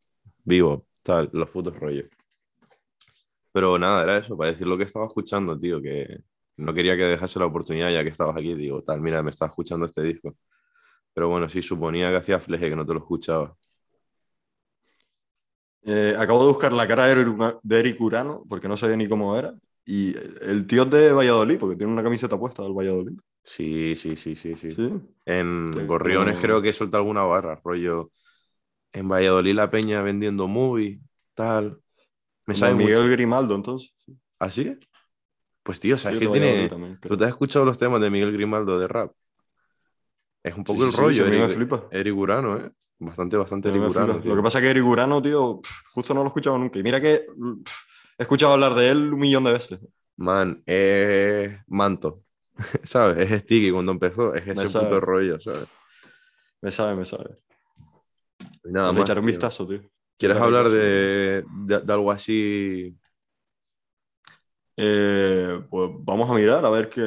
[0.44, 2.06] Bebop, tal, los putos rollos.
[3.52, 6.20] Pero nada, era eso, para decir lo que estaba escuchando, tío, que
[6.56, 9.48] no quería que dejase la oportunidad ya que estabas aquí, digo, tal, mira, me estaba
[9.48, 10.36] escuchando este disco.
[11.14, 13.56] Pero bueno, sí, suponía que hacía fleje, que no te lo escuchaba.
[15.82, 19.54] Eh, acabo de buscar la cara de Eric- Urano, porque no sabía ni cómo era.
[19.84, 23.18] Y el tío es de Valladolid, porque tiene una camiseta puesta del Valladolid.
[23.44, 24.72] Sí, sí, sí, sí, sí.
[24.72, 24.92] Sí.
[25.24, 28.10] En Sí, Gorriones como- creo que suelta alguna barra, rollo.
[28.92, 31.00] En Valladolid la peña vendiendo movie,
[31.34, 31.80] tal.
[32.46, 33.10] Me sabe Miguel mucho.
[33.12, 33.92] Grimaldo, entonces.
[34.38, 34.76] ¿Así?
[35.62, 36.68] Pues tío, Sí, ¿sabes Valladolid tiene?
[36.68, 36.98] también.
[37.00, 39.12] ¿Tú te has escuchado los temas de Miguel Grimaldo de rap?
[40.42, 41.84] Es un poco Sí, el sí, rollo, mí me Eric, flipa.
[41.90, 42.70] Eric Urano, ¿eh?
[42.98, 43.82] Bastante, bastante Eric.
[43.82, 44.20] Urano.
[44.24, 45.60] Lo que pasa es que Eric Urano, tío,
[45.94, 46.78] justo no lo he escuchado nunca.
[46.78, 47.26] Y mira que
[48.18, 49.80] he escuchado hablar de él un millón de veces.
[50.16, 52.24] Man, es Manto,
[52.84, 53.18] ¿sabes?
[53.30, 55.68] Es Sticky cuando empezó, es ese puto rollo, ¿sabes?
[56.62, 57.36] Me sabe, me sabe.
[58.64, 59.26] Y nada más, echaré un tío.
[59.26, 59.80] vistazo, tío.
[60.18, 62.96] ¿Quieres hablar pues, de, de- de algo así?
[64.76, 67.00] Eh, pues vamos a mirar a ver qué,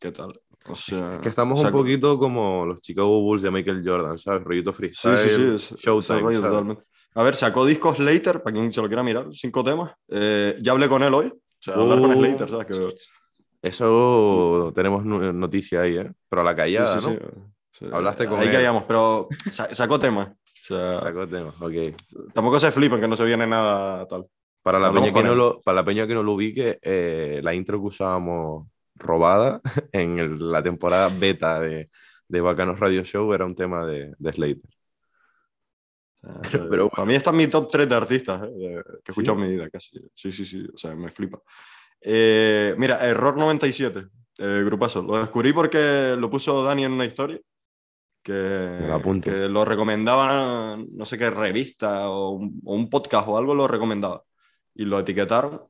[0.00, 0.40] qué tal.
[0.68, 4.18] O sea, Que estamos o sea, un poquito como los Chicago Bulls de Michael Jordan,
[4.18, 4.42] ¿sabes?
[4.44, 5.18] Rollito Sí, freestyle,
[5.58, 5.74] sí, sí.
[5.74, 6.76] ese Showtime.
[7.14, 9.92] A ver, sacó discos Slater, para quien se lo quiera mirar, cinco temas.
[10.08, 11.26] Eh, ya hablé con él hoy.
[11.28, 12.14] O sea, hablar con Uh.
[12.14, 12.66] Slater, ¿sabes?
[12.66, 12.94] Que,
[13.62, 16.12] Eso tenemos noticia ahí, ¿eh?
[16.28, 17.12] Pero a la sí, callada, sí, ¿no?
[17.14, 17.18] sí.
[17.72, 18.52] Sí, Hablaste con Ahí él.
[18.52, 20.28] callamos, pero sa- sacó temas.
[20.28, 20.34] O
[20.74, 21.72] sea, Sacó temas, ok.
[22.32, 24.26] tampoco se flipen que no se viene nada tal.
[24.62, 27.54] Para la, peña que no lo, para la peña que no lo ubique, eh, la
[27.54, 29.60] intro que usábamos robada
[29.92, 31.90] en el- la temporada beta de,
[32.28, 34.70] de Bacanos Radio Show era un tema de, de Slater.
[36.50, 39.12] Pero- pero para mí está en mi top 3 de artistas eh, de- que he
[39.12, 39.42] escuchado ¿Sí?
[39.42, 39.90] en mi vida casi.
[40.14, 40.66] Sí, sí, sí.
[40.74, 41.40] O sea, me flipa.
[42.00, 44.06] Eh, mira, Error 97,
[44.38, 45.02] eh, grupazo.
[45.02, 47.38] Lo descubrí porque lo puso Dani en una historia.
[48.22, 48.80] Que,
[49.22, 53.68] que lo recomendaba, no sé qué revista o un, o un podcast o algo lo
[53.68, 54.24] recomendaba.
[54.74, 55.62] Y lo etiquetaron.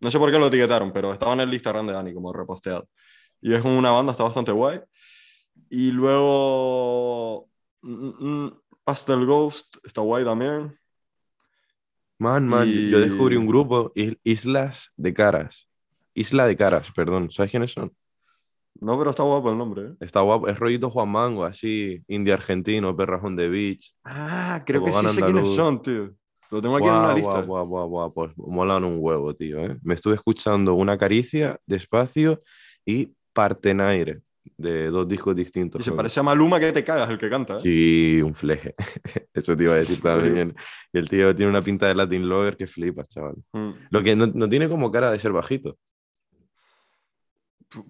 [0.00, 2.88] No sé por qué lo etiquetaron, pero estaba en el Instagram de Dani como reposteado.
[3.40, 4.80] Y es una banda, está bastante guay.
[5.68, 7.48] Y luego
[7.82, 10.76] mm, mm, Pastel Ghost está guay también.
[12.18, 15.68] Man, man, yo- yo descubrí Y- un grupo, Is- Islas de Caras.
[16.14, 17.30] Isla de Caras, perdón.
[17.30, 17.92] ¿Sabes quiénes son?
[18.80, 19.82] No, pero está guapo el nombre.
[19.88, 19.94] ¿eh?
[20.00, 23.94] Está guapo, es rollito Juan Mango, así, indie argentino, perrajón de beach.
[24.04, 26.14] Ah, creo que sí sé quiénes son, tío.
[26.50, 27.42] Lo tengo aquí en una lista.
[27.42, 29.64] guau, guau, pues molan un huevo, tío.
[29.64, 29.76] ¿eh?
[29.82, 32.40] Me estuve escuchando Una Caricia, Despacio
[32.84, 34.22] y Partenaire,
[34.56, 35.80] de dos discos distintos.
[35.80, 37.58] Y se parece a Maluma que te cagas el que canta.
[37.58, 37.60] ¿eh?
[37.62, 38.74] Sí, un fleje.
[39.32, 40.54] Eso te iba a decir también.
[40.92, 43.36] Y el tío tiene una pinta de Latin Lover que flipas, chaval.
[43.52, 43.70] Mm.
[43.90, 45.78] Lo que no, no tiene como cara de ser bajito.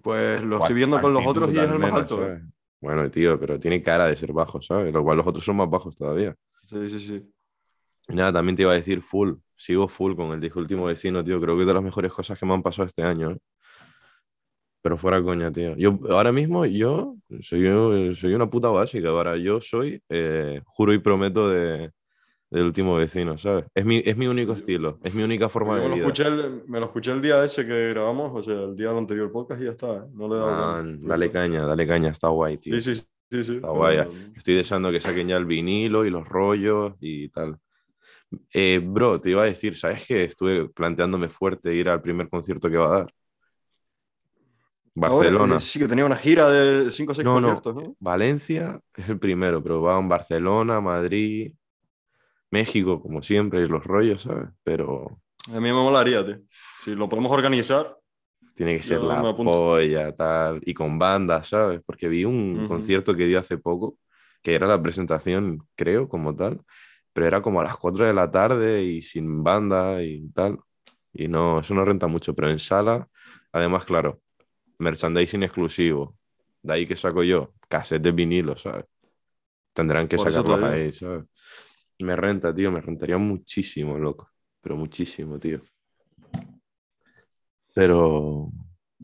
[0.03, 2.23] Pues lo estoy viendo con los otros y es el más alto.
[2.23, 2.27] ¿eh?
[2.27, 2.43] ¿sabes?
[2.79, 4.93] Bueno, tío, pero tiene cara de ser bajo, ¿sabes?
[4.93, 6.35] Lo cual los otros son más bajos todavía.
[6.69, 7.31] Sí, sí, sí.
[8.07, 9.33] Nada, también te iba a decir full.
[9.55, 11.39] Sigo full con el disco Último Vecino, tío.
[11.39, 13.37] Creo que es de las mejores cosas que me han pasado este año, ¿eh?
[14.81, 15.75] Pero fuera coña, tío.
[15.77, 19.09] Yo, ahora mismo, yo soy, soy una puta básica.
[19.09, 21.91] Ahora yo soy, eh, juro y prometo, de,
[22.51, 23.65] del Último Vecino, ¿sabes?
[23.73, 26.27] Es mi, es mi único estilo, es mi única forma Yo de me, lo escuché
[26.27, 29.31] el, me lo escuché el día ese que grabamos, o sea, el día del anterior
[29.31, 29.95] podcast y ya está.
[29.95, 30.01] ¿eh?
[30.13, 32.73] No le he dado dale caña, dale caña, está guay, tío.
[32.79, 33.43] Sí, sí, sí.
[33.43, 33.55] sí.
[33.55, 33.97] Está guay.
[33.99, 37.57] Pero- Estoy deseando que saquen ya el vinilo y los rollos y tal.
[38.53, 40.23] Eh, bro, te iba a decir, ¿sabes qué?
[40.25, 43.13] Estuve planteándome fuerte ir al primer concierto que va a dar.
[45.03, 45.57] Ahora, Barcelona.
[45.57, 47.67] eh, sí, que tenía una gira de 5 o 6 No, no.
[47.67, 47.95] conciertos, ¿no?
[47.99, 51.53] Valencia es el primero, pero va en Barcelona, Madrid,
[52.51, 54.49] México, como siempre, y los rollos, ¿sabes?
[54.63, 56.39] Pero A mí me molaría, tío.
[56.83, 57.95] Si lo podemos organizar.
[58.53, 61.81] tiene que ser la polla, tal, y con bandas, ¿sabes?
[61.85, 62.65] Porque vi un Ujú.
[62.65, 63.97] concierto que dio hace poco,
[64.43, 66.61] que era la presentación, creo, como tal,
[67.13, 70.59] pero era como a las 4 de la tarde y sin banda y tal.
[71.13, 73.07] Y no, eso no renta mucho, pero en sala,
[73.51, 74.21] además, claro,
[74.79, 76.17] merchandising exclusivo.
[76.63, 78.85] De ahí que saco yo, cassettes de vinilo, ¿sabes?
[79.73, 80.55] Tendrán que digo.
[80.65, 81.25] ahí, ¿sabes?
[81.99, 84.29] Me renta, tío, me rentaría muchísimo, loco.
[84.61, 85.61] Pero muchísimo, tío.
[87.73, 88.51] Pero,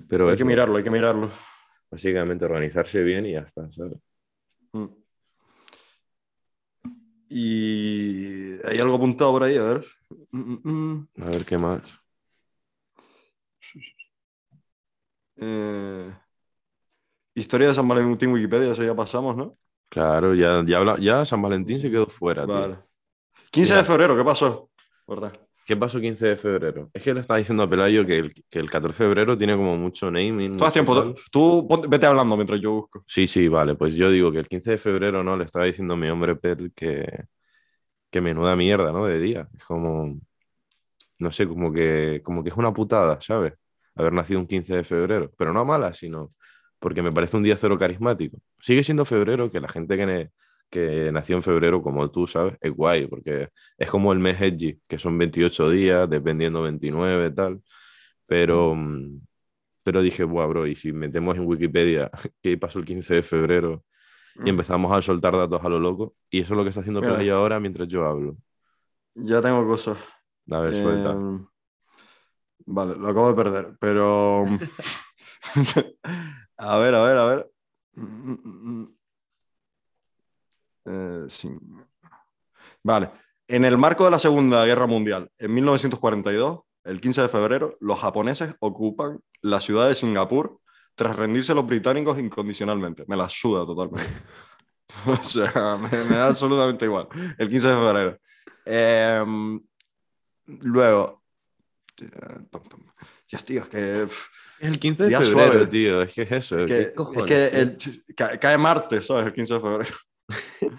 [0.08, 1.32] pero Hay eso, que mirarlo, hay que mirarlo.
[1.92, 3.98] básicamente organizarse bien y ya está, ¿sabes?
[4.74, 5.07] Mm.
[7.30, 9.86] Y hay algo apuntado por ahí, a ver.
[10.32, 11.08] Mm, mm, mm.
[11.22, 11.82] A ver qué más.
[15.38, 16.12] Eh,
[17.36, 19.58] Historia de San Valentín Wikipedia, eso ya pasamos, ¿no?
[19.90, 22.54] Claro, ya, ya, habla- ya San Valentín se quedó fuera, tío.
[22.54, 22.78] Vale.
[23.52, 24.70] 15 de febrero, ¿qué pasó?
[25.08, 25.34] ¿Verdad?
[25.68, 26.90] ¿Qué pasó 15 de febrero?
[26.94, 29.56] Es que le estaba diciendo a Pelayo que el, que el 14 de febrero tiene
[29.58, 30.54] como mucho naming.
[30.58, 33.04] Tú haz mucho tiempo, tú, ponte- vete hablando mientras yo busco.
[33.06, 33.76] Sí, sí, vale.
[33.76, 35.36] Pues yo digo que el 15 de febrero, ¿no?
[35.36, 37.26] Le estaba diciendo a mi hombre Pel que,
[38.10, 39.06] que menuda mierda, ¿no?
[39.08, 39.50] De día.
[39.58, 40.18] Es como,
[41.20, 43.54] no sé, como que, como que es una putada, ¿sabes?
[43.96, 45.32] Haber nacido un 15 de febrero.
[45.38, 46.34] Pero no a mala, sino
[46.80, 48.38] porque me parece un día cero carismático.
[48.62, 50.32] Sigue siendo febrero, que la gente que, ne-
[50.70, 52.58] que nació en febrero, como tú, ¿sabes?
[52.62, 57.62] Es guay, porque es como el mes edgy, que son 28 días, dependiendo 29, tal.
[58.26, 59.22] Pero, mm,
[59.84, 63.84] pero dije, buah, bro, y si metemos en Wikipedia qué pasó el 15 de febrero
[64.46, 67.02] y empezamos a soltar datos a lo loco, y eso es lo que está haciendo
[67.02, 67.14] Mira.
[67.14, 68.38] Pelayo ahora mientras yo hablo.
[69.16, 69.98] Ya tengo cosas.
[70.52, 71.12] A ver, suelta.
[71.12, 71.46] Eh,
[72.66, 74.46] vale, lo acabo de perder, pero.
[76.58, 77.52] a ver, a ver, a ver.
[80.88, 81.50] Eh, sí.
[82.84, 83.10] Vale.
[83.48, 88.00] En el marco de la Segunda Guerra Mundial, en 1942, el 15 de febrero, los
[88.00, 90.60] japoneses ocupan la ciudad de Singapur
[90.96, 93.04] tras rendirse a los británicos incondicionalmente.
[93.08, 94.10] Me la suda totalmente.
[95.06, 97.08] o sea, me, me da absolutamente igual.
[97.38, 98.18] El 15 de febrero.
[98.66, 99.62] Em,
[100.46, 101.24] luego.
[102.02, 102.08] eh,
[102.50, 102.62] pum.
[103.30, 104.04] Ya, tío, es que.
[104.04, 104.12] Es
[104.70, 105.68] el 15 de febrero, suave.
[105.68, 106.02] tío.
[106.02, 106.60] Es que es eso.
[106.60, 107.78] Es ¿qué que, es cojones, que el-
[108.16, 109.26] ca- cae martes, ¿sabes?
[109.28, 109.96] El 15 de febrero.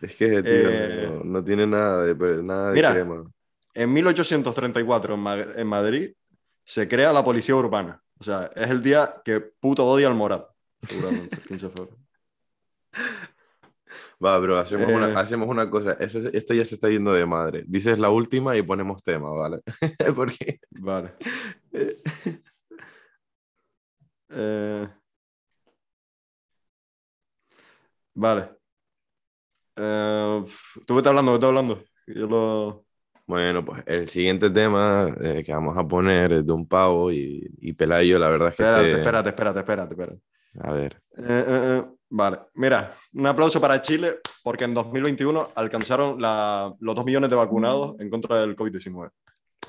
[0.00, 2.92] Es que, tío, Eh, no, no tiene nada de, nada de mira.
[2.92, 3.24] crema.
[3.72, 6.12] En 1834, en, Ma- en Madrid,
[6.62, 8.02] se crea la policía urbana.
[8.18, 10.46] O sea, es el día que puto odia al Morat.
[10.86, 11.96] Seguramente, el 15 de febrero.
[14.24, 14.94] Va, bro, hacemos, Eh.
[14.94, 15.94] una, hacemos una cosa.
[15.94, 17.64] Eso, esto ya se está yendo de madre.
[17.66, 19.60] Dices la última y ponemos tema, ¿vale?
[20.16, 21.14] Porque Vale.
[24.30, 24.88] Eh,
[28.14, 28.48] vale.
[29.76, 30.44] Eh,
[30.86, 31.82] tú vete hablando, vete hablando.
[32.06, 32.84] Yo lo...
[33.26, 37.48] Bueno, pues el siguiente tema eh, que vamos a poner es de un pavo y,
[37.58, 40.20] y Pelayo, la verdad es que Espérate, este- espérate, espérate, espérate, espérate.
[40.60, 46.94] A ver, Eh, vale, mira, un aplauso para Chile porque en 2021 alcanzaron la- los
[46.94, 49.10] 2 millones de vacunados en contra del COVID-19.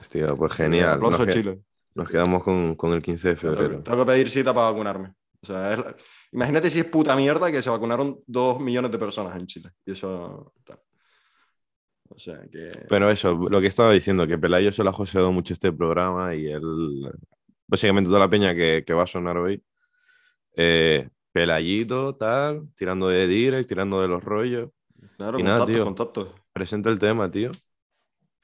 [0.01, 0.95] hostia, pues genial.
[0.95, 1.59] aplauso Nos, a que- Chile.
[1.95, 3.83] nos quedamos con, con el 15 de Tengo que, febrero.
[3.83, 5.13] tengo que pedir cita para vacunarme.
[5.41, 5.95] O sea, es la-
[6.35, 9.69] imagínate si es puta mierda que se vacunaron 2 millones de personas en Chile.
[9.85, 10.53] Y eso...
[10.65, 10.79] tal.
[12.09, 12.69] O sea, que...
[12.87, 16.35] Pero eso, lo que estaba diciendo, que Pelayo se lo ha joseado mucho este programa
[16.35, 16.61] y él,
[17.65, 19.63] básicamente toda la peña que, que va a sonar hoy,
[20.55, 24.69] eh, Pelayito, tal, tirando de direct, tirando de los rollos,
[25.17, 25.85] Claro, y nada, contactos, tío.
[25.85, 26.27] contactos.
[26.53, 27.51] presenta el tema, tío,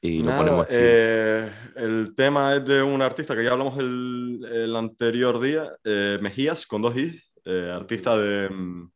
[0.01, 4.43] y Nada, lo ponemos eh, el tema es de un artista que ya hablamos el,
[4.51, 8.91] el anterior día, eh, Mejías, con dos i, eh, artista de, mm,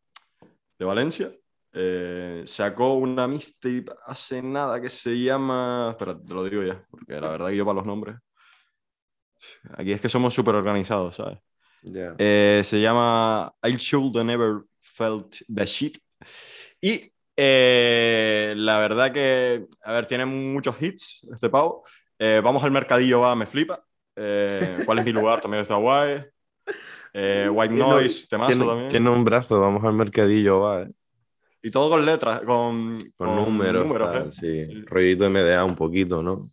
[0.80, 1.32] de Valencia.
[1.78, 5.90] Eh, sacó una mixtape hace nada que se llama.
[5.92, 8.16] Espera, te lo digo ya, porque la verdad que yo para los nombres.
[9.74, 11.38] Aquí es que somos súper organizados, ¿sabes?
[12.18, 15.98] Eh, se llama I Should Never Felt the Shit.
[16.80, 21.84] Y eh, la verdad que, a ver, tiene muchos hits este pavo.
[22.18, 23.86] Vamos al mercadillo, va, me flipa.
[24.16, 25.42] ¿Cuál es mi lugar?
[25.42, 26.26] También está guay.
[27.18, 28.90] Eh, White Noise, temazo ¿Qué, también.
[28.90, 29.60] qué nombrazo?
[29.62, 30.92] Vamos al mercadillo, va, eh.
[31.64, 34.32] Y todo con letras, con, Con, números, tal, ¿eh?
[34.32, 34.84] sí.
[34.86, 36.46] Rollito MDA un poquito, ¿no?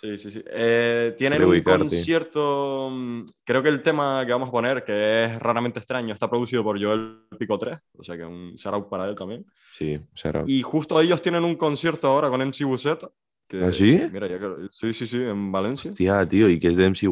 [0.00, 0.42] Sí, sí, sí.
[0.46, 1.84] Eh, tienen De un ubicarte.
[1.84, 2.88] concierto.
[2.92, 6.62] mm, Creo que el tema que vamos a poner, que es raramente extraño, está producido
[6.62, 9.46] por Joel Pico 3, o sea que un shout out para él también.
[9.72, 10.42] Sí, será.
[10.46, 13.10] Y justo ellos tienen un concierto ahora con MC Buseta.
[13.48, 14.00] Que, ¿Ah, sí?
[14.12, 15.90] Mira, ya que- sí, sí, sí, en Valencia.
[15.90, 17.08] Hostia, tío, y que es de MC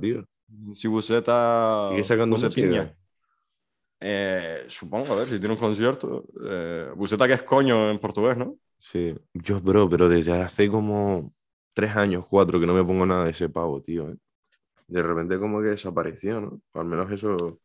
[0.00, 0.24] tío.
[0.52, 1.34] MC Buseta.
[1.88, 2.96] Sigue sacando música.
[4.04, 6.24] Eh, supongo, a ver, si tiene un concierto.
[6.44, 8.56] Eh, Buseta que es coño en portugués, ¿no?
[8.78, 9.14] Sí.
[9.34, 11.32] Yo, bro, pero desde hace como
[11.72, 14.10] tres años, cuatro, que no me pongo nada de ese pavo, tío.
[14.10, 14.16] ¿eh?
[14.86, 16.62] De repente como que desapareció, ¿no?
[16.74, 17.60] Al menos eso...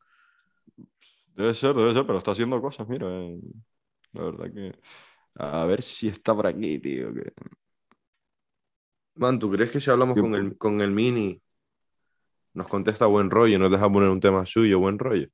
[1.35, 3.07] Debe ser, debe ser, pero está haciendo cosas, mira.
[3.09, 3.39] eh,
[4.13, 4.75] La verdad que.
[5.35, 7.13] A ver si está por aquí, tío.
[7.13, 7.33] que-
[9.15, 11.41] Man, ¿tú crees que si hablamos con el, con el mini
[12.58, 15.28] nos contesta buen rollo, nos deja poner un tema suyo, buen rollo?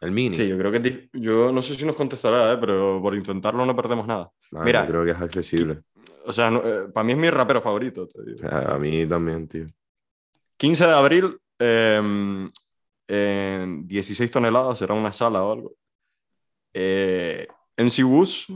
[0.00, 0.36] El mini.
[0.36, 2.58] Sí, yo creo que yo no sé si nos contestará, ¿eh?
[2.60, 4.30] pero por intentarlo no perdemos nada.
[4.50, 4.82] Man, Mira.
[4.84, 5.80] yo creo que es accesible.
[6.26, 8.06] O sea, no- eh, para mí es mi rapero favorito.
[8.06, 8.48] te digo.
[8.48, 9.66] A, mí también, tío.
[10.56, 12.48] 15 de abril, eh,
[13.08, 15.72] en 16 toneladas, será una sala o algo.
[16.72, 17.46] Eh,
[17.76, 18.46] MC Bus,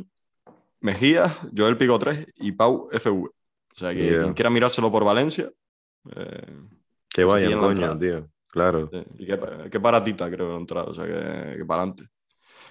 [0.81, 3.25] Mejía, Joel Pico 3 y Pau FV.
[3.27, 4.23] O sea, que Yeah.
[4.23, 5.51] quien quiera mirárselo por Valencia.
[7.15, 8.29] Que vayan, coño, tío.
[8.49, 8.89] Claro.
[8.93, 9.39] Sí, y qué,
[9.71, 12.05] qué baratita creo la entrada, o sea que, que para adelante.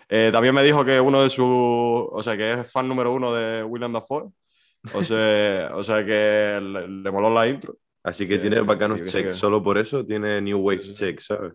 [0.10, 3.34] Eh, también me dijo que uno de sus, o sea que es fan número uno
[3.34, 4.30] de William Dafoe,
[4.94, 7.78] o sea, o sea que le, le moló la intro.
[8.04, 9.28] Así que Eh, tiene bacanos check.
[9.28, 11.54] que- Solo por eso tiene New Wave Sí, check, ¿sabes?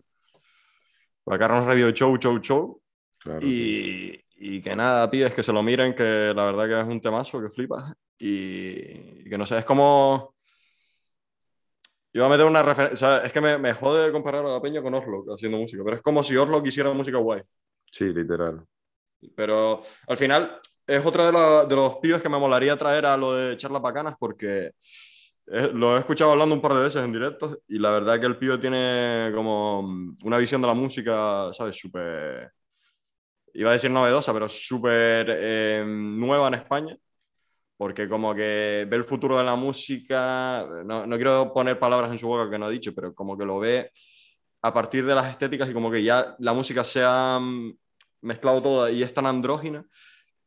[1.23, 2.81] Para Carlos Radio Show, Show, Show.
[3.19, 3.39] Claro.
[3.45, 6.99] Y, y que nada, pibes, que se lo miren, que la verdad que es un
[7.01, 7.93] temazo que flipas.
[8.17, 10.33] Y, y que no sé, es como...
[12.13, 14.93] Iba a meter una referencia, es que me, me jode comparar a la peña con
[14.95, 17.41] Oslo haciendo música, pero es como si Oslo quisiera música guay.
[17.91, 18.65] Sí, literal.
[19.35, 23.17] Pero al final es otra de, la- de los pibes que me molaría traer a
[23.17, 24.71] lo de charlas bacanas porque
[25.47, 28.25] eh, lo he escuchado hablando un par de veces en directos y la verdad que
[28.27, 29.79] el pibe tiene como
[30.23, 31.75] una visión de la música, ¿sabes?
[31.77, 32.51] Súper,
[33.53, 36.97] iba a decir novedosa, pero súper eh, nueva en España.
[37.79, 42.19] Porque como que ve el futuro de la música, no, no quiero poner palabras en
[42.19, 43.91] su boca que no ha dicho, pero como que lo ve
[44.61, 47.73] a partir de las estéticas y como que ya la música se ha mm,
[48.23, 49.85] mezclado toda y es tan andrógina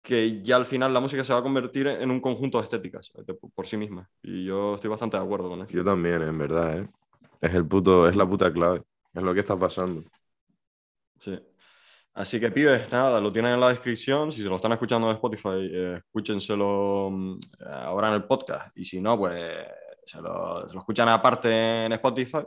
[0.03, 3.13] que ya al final la música se va a convertir en un conjunto de estéticas
[3.27, 4.11] de- por sí misma.
[4.23, 5.73] Y yo estoy bastante de acuerdo con eso.
[5.73, 6.89] Yo también, en verdad, ¿eh?
[7.41, 8.83] Es el puto, es la puta clave.
[9.15, 10.05] Es lo que está pasando.
[11.21, 11.52] Sí.
[12.15, 14.33] Así que pibes, nada, lo tienen en la descripción.
[14.33, 17.41] Si se lo están escuchando en Spotify, eh, escúchenselo mm,
[17.71, 18.77] ahora en el podcast.
[18.77, 19.41] Y si no, pues
[20.05, 22.43] se lo, escuchan aparte en Spotify.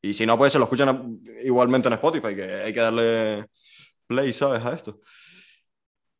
[0.00, 3.46] Y si no, pues se lo escuchan igualmente en Spotify, que hay que darle
[4.06, 4.64] play, ¿sabes?
[4.64, 5.00] A esto.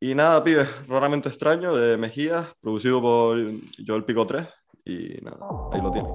[0.01, 3.39] Y nada, pibes, raramente extraño de Mejías, producido por
[3.87, 4.49] Joel Pico 3.
[4.85, 5.39] Y nada,
[5.73, 6.11] ahí lo tienen.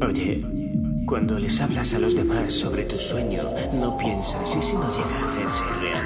[0.00, 0.67] Oye,
[1.08, 3.42] cuando les hablas a los demás sobre tu sueño,
[3.72, 6.04] no piensas, ¿y si no llega a hacerse realidad?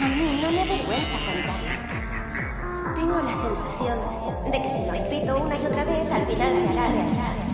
[0.00, 2.94] A mí no me avergüenza cantar.
[2.94, 6.68] Tengo la sensación de que si lo repito una y otra vez, al final se
[6.68, 7.51] hará realidad.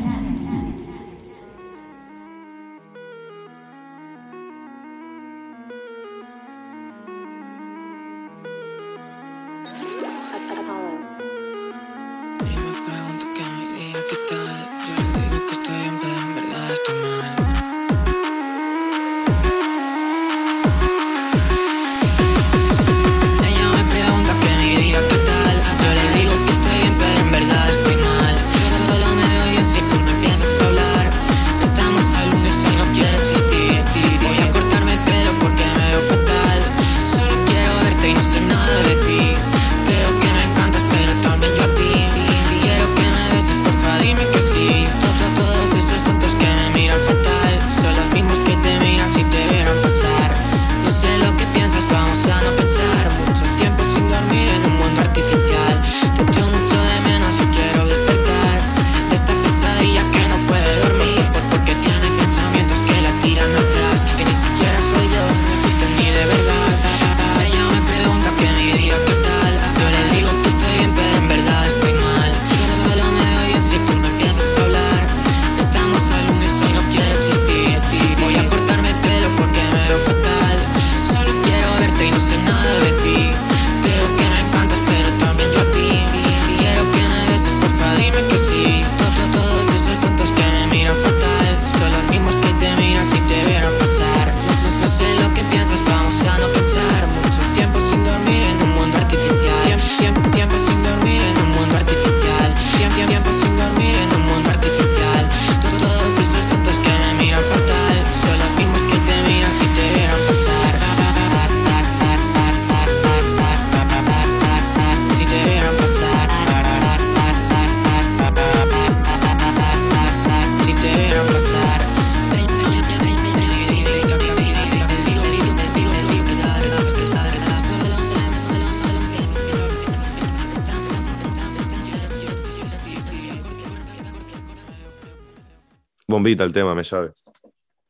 [136.08, 137.12] Bombita el tema, me sabe.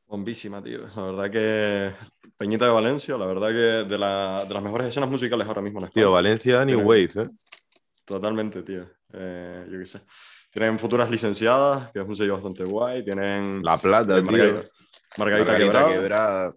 [0.07, 0.89] Bombísima, tío.
[0.97, 1.93] La verdad que
[2.37, 5.79] Peñita de Valencia, la verdad que de, la- de las mejores escenas musicales ahora mismo
[5.81, 6.03] en España.
[6.05, 7.29] Tío, Valencia, New Wave, ¿eh?
[8.05, 8.87] Totalmente, tío.
[9.13, 10.01] Eh, yo qué sé.
[10.51, 13.05] Tienen Futuras Licenciadas, que es un sello bastante guay.
[13.05, 14.59] Tienen La Plata, eh, tío.
[15.19, 16.51] Margarita, Quebrada, Quebrada.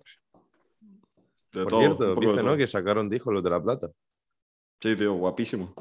[1.52, 2.44] de Por todo, cierto, de viste, ¿no?
[2.44, 2.58] todo.
[2.58, 3.90] Que sacaron discos los de La Plata.
[4.82, 5.74] Sí, tío, guapísimo.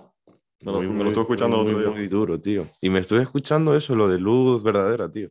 [0.62, 1.90] Me lo, me muy- lo estuve escuchando el otro día.
[1.90, 2.66] muy duro, tío.
[2.80, 5.28] Y me estuve escuchando eso, lo de luz verdadera, tío.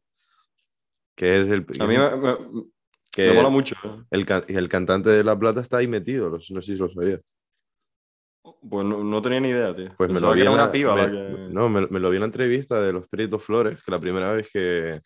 [1.20, 1.65] Que es el.
[1.82, 2.63] A mí me, me-
[3.11, 3.76] que me mola mucho.
[3.84, 4.03] eh.
[4.11, 6.88] El, el cantante de La Plata está ahí metido, no sé no sé si lo
[6.89, 7.22] sabías.
[8.70, 9.89] Pues no, no tenía ni idea, tío.
[9.97, 11.47] Pues me lo vi que era en una piba me- la que...
[11.51, 14.32] No, me, me lo vi en la entrevista de los Peritos Flores, que la primera
[14.32, 15.01] vez que,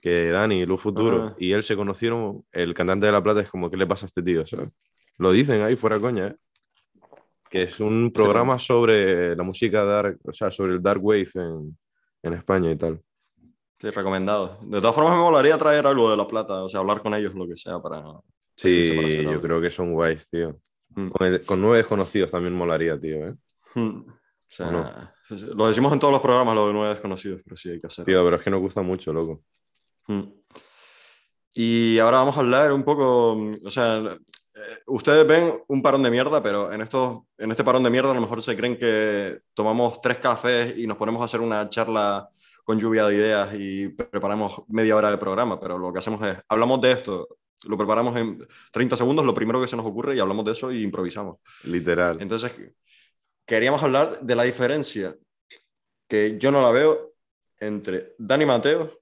[0.00, 1.34] que Dani y Luz Futuro Ah.
[1.38, 4.08] y él se conocieron, el cantante de La Plata es como, ¿qué le pasa a
[4.08, 4.46] este tío?
[4.46, 4.72] ¿sabes?
[5.18, 6.36] Lo dicen ahí fuera coña, ¿eh?
[7.50, 11.76] Que es un programa sobre la música dark, o sea, sobre el dark wave en,
[12.22, 13.00] en España y tal.
[13.80, 14.58] Sí, recomendado.
[14.62, 17.34] De todas formas, me molaría traer algo de La Plata, o sea, hablar con ellos,
[17.34, 18.02] lo que sea, para...
[18.56, 20.58] Sí, yo creo que son guays, tío.
[20.90, 21.08] Mm.
[21.08, 23.34] Con, el- con nueve desconocidos también molaría, tío, ¿eh?
[23.74, 24.00] Hmm.
[24.06, 24.92] O sea, ¿O no?
[25.54, 28.04] lo decimos en todos los programas, lo de nueve desconocidos, pero sí hay que hacerlo.
[28.06, 29.42] Tío, pero es que nos gusta mucho, loco.
[30.08, 30.24] Mm.
[31.54, 34.18] Y ahora vamos a hablar un poco, mm, o sea, eh,
[34.88, 38.14] ustedes ven un parón de mierda, pero en, estos, en este parón de mierda a
[38.14, 42.28] lo mejor se creen que tomamos tres cafés y nos ponemos a hacer una charla
[42.64, 46.36] con lluvia de ideas y preparamos media hora de programa, pero lo que hacemos es,
[46.48, 47.28] hablamos de esto,
[47.64, 50.70] lo preparamos en 30 segundos, lo primero que se nos ocurre y hablamos de eso
[50.72, 51.38] y improvisamos.
[51.64, 52.18] Literal.
[52.20, 52.52] Entonces,
[53.46, 55.14] queríamos hablar de la diferencia
[56.08, 57.12] que yo no la veo
[57.58, 58.98] entre Dani Mateo,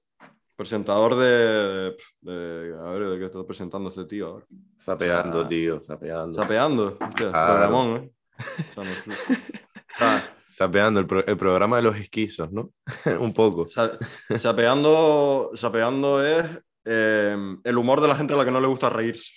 [0.55, 1.95] presentador de.
[2.21, 4.45] de- a ver, ¿de qué está presentando este tío ahora?
[4.81, 5.47] Zapeando, Ah.
[5.47, 6.41] tío, zapeando.
[6.41, 6.85] Zapeando.
[6.99, 7.53] Hostia, Claro.
[7.53, 8.11] programón, ¿eh?
[9.95, 10.28] O sea,
[10.59, 12.71] no- o sea, Zapeando, el, pro- el programa de los esquizos, ¿no?
[13.19, 13.67] Un poco.
[13.67, 13.97] sa-
[14.39, 16.45] sapeando, sapeando es
[16.85, 19.31] eh, el humor de la gente a la que no le gusta reírse.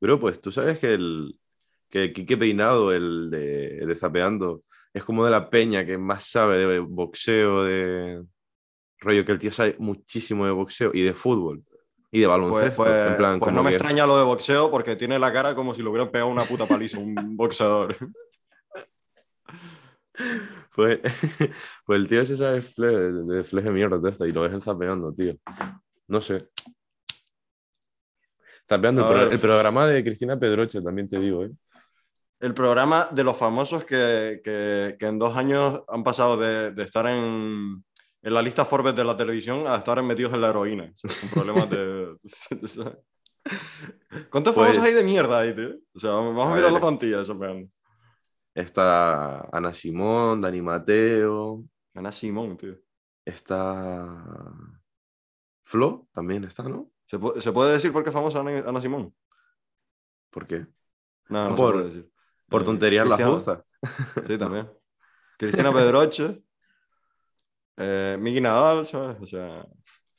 [0.00, 1.34] Pero pues tú sabes que el
[1.90, 4.62] que Quique Peinado, el de, de Zapeando,
[4.94, 8.22] es como de la peña que más sabe de boxeo, de
[8.98, 11.62] rollo que el tío sabe muchísimo de boxeo y de fútbol
[12.12, 12.82] y de Pues, baloncesto.
[12.84, 15.54] pues- en plan, pues no me que- extraña lo de boxeo porque tiene la cara
[15.54, 17.96] como si le hubieran pegado una puta paliza un boxeador.
[20.74, 21.00] Pues,
[21.84, 25.12] pues el tío ese sabe de fleje de mierda de esta y lo ves zapeando,
[25.12, 25.34] tío.
[26.08, 26.48] No sé.
[28.68, 29.32] Zapeando, el, pro- ver.
[29.32, 31.50] el programa de Cristina Pedroche, también te digo, ¿eh?
[32.38, 36.82] El programa de los famosos que, que- que en dos años han pasado de, de
[36.84, 37.84] estar en,
[38.22, 40.92] en la lista Forbes de la televisión a estar metidos en la heroína.
[41.02, 42.16] Con problemas de...
[44.30, 45.70] ¿Cuántos Pues- famosos hay de mierda ahí, tío?
[45.94, 46.72] O sea, vamos a, A mirar ver.
[46.74, 47.20] la plantilla.
[47.22, 47.34] Eso.
[48.54, 52.74] Está Ana Simón, Dani Mateo, Ana Simón, tío.
[53.24, 54.52] está
[55.64, 56.90] Flo, también está, ¿no?
[57.06, 59.14] ¿Se, se puede decir por qué es famosa Ana, Ana Simón?
[60.30, 60.66] ¿Por qué?
[61.28, 62.12] No, no Por- se puede decir.
[62.48, 63.64] Por Eh, tonterías la Cristina- justa.
[64.26, 64.68] Sí, también.
[65.38, 66.42] Cristina Pedroche.
[67.76, 69.16] Eh, Miki Nadal, ¿sabes?
[69.20, 69.64] O sea,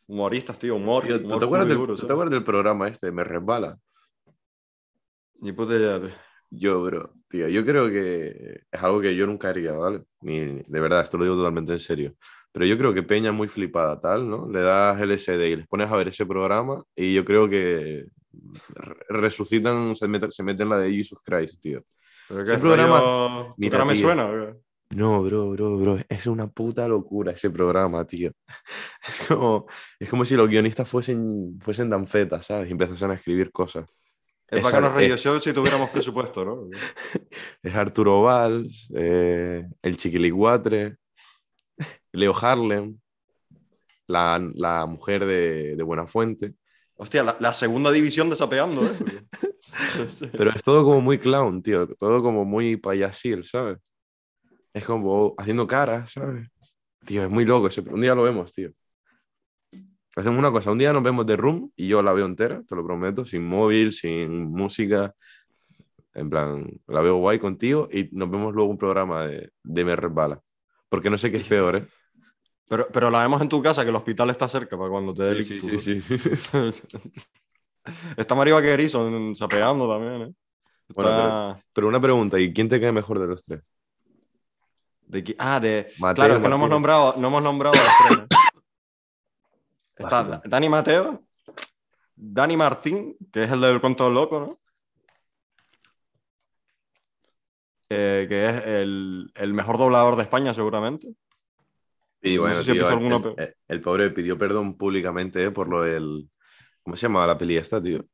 [0.08, 1.04] humoristas, tío, humor.
[1.06, 1.46] Tío, ¿tú, humor te
[2.14, 3.78] acuerdas del programa este, Me Resbala?
[5.42, 6.10] Ni puta idea, tío.
[6.54, 10.04] Yo, bro, tío, yo creo que es algo que yo nunca haría, ¿vale?
[10.22, 12.14] Ni, de verdad, esto lo digo totalmente en serio.
[12.52, 14.50] Pero yo creo que Peña muy flipada, tal, ¿no?
[14.50, 18.06] Le das LSD y les pones a ver ese programa y yo creo que
[18.76, 21.84] re- resucitan, se meten, se meten la de Jesus Christ, tío.
[22.28, 23.56] Pero Ese programa-.
[23.62, 23.96] ¿Tu Mira, cara me tío.
[23.96, 24.26] suena?
[24.28, 24.58] o qué?
[24.92, 28.32] No, bro, bro, bro, es una puta locura ese programa, tío.
[29.08, 29.68] Es como,
[30.00, 32.70] es como si los guionistas fuesen, fuesen tan fetas, ¿sabes?
[32.70, 33.86] Y empezasen a escribir cosas.
[34.52, 36.68] Es bacano Radio es- Show si tuviéramos presupuesto, ¿no?
[37.64, 40.98] Es Arturo Valls, eh, el Chiquilicuatre,
[42.12, 43.00] Leo Harlem,
[44.08, 46.54] la, la mujer de, de Buenafuente.
[46.96, 48.92] Hostia, la, la segunda división de Sapeando, ¿eh?
[50.34, 51.88] Pero es todo como muy clown, tío.
[51.96, 53.80] Todo como muy payasil, ¿sabes?
[54.74, 56.48] Es como haciendo caras, ¿sabes?
[57.06, 57.68] Tío, es muy loco.
[57.68, 58.72] ese- Un día lo vemos, tío.
[60.16, 60.72] Hacemos una cosa.
[60.72, 63.48] Un día nos vemos de Room y yo la veo entera, te lo prometo, sin
[63.48, 65.14] móvil, sin música.
[66.14, 69.96] En plan, la veo guay contigo y nos vemos luego un programa de, de Me
[69.96, 70.40] Resbala.
[70.90, 71.88] Porque no sé qué es peor, ¿eh?
[72.68, 75.24] Pero, pero la vemos en tu casa, que el hospital está cerca para cuando te
[75.24, 76.22] dé el Sí, sí, sí.
[78.18, 80.34] Está María Vaquerizo sapeando también, ¿eh?
[80.88, 81.04] Está...
[81.04, 83.62] Bueno, Pero una pregunta, ¿y quién te cae mejor de los tres?
[85.08, 85.92] de Ah, de...
[86.00, 88.41] Mateo, claro, es que no hemos nombrado, no hemos nombrado a los tres.
[90.02, 90.42] Está.
[90.46, 91.24] Dani Mateo,
[92.16, 94.60] Dani Martín, que es el del cuento loco, ¿no?
[97.90, 101.14] Eh, que es el, el mejor doblador de España, seguramente.
[102.22, 104.78] Y No bueno, sé si he tío, visto el, alguno el- el pobre pidió perdón
[104.78, 106.30] públicamente eh, por lo del...
[106.84, 108.06] ¿Cómo se llamaba la peli esta, tío?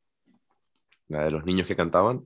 [1.09, 2.25] La de los niños que cantaban.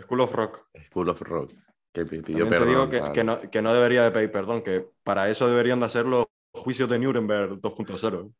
[0.00, 0.66] School of Rock.
[0.90, 1.52] School of Rock.
[1.92, 2.68] Que pi- pidió También te perdón.
[2.68, 3.12] digo que, tal.
[3.12, 6.88] que no, que no debería de pedir perdón, que para eso deberían de hacerlo juicios
[6.88, 8.32] de Nuremberg 2.0.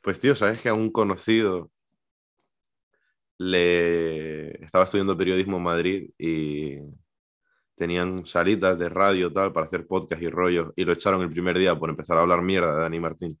[0.00, 1.70] Pues tío, ¿sabes que a un conocido
[3.38, 6.78] le estaba estudiando periodismo en Madrid y
[7.76, 11.58] tenían salitas de radio tal para hacer podcast y rollos y lo echaron el primer
[11.58, 13.38] día por empezar a hablar mierda de Dani Martín.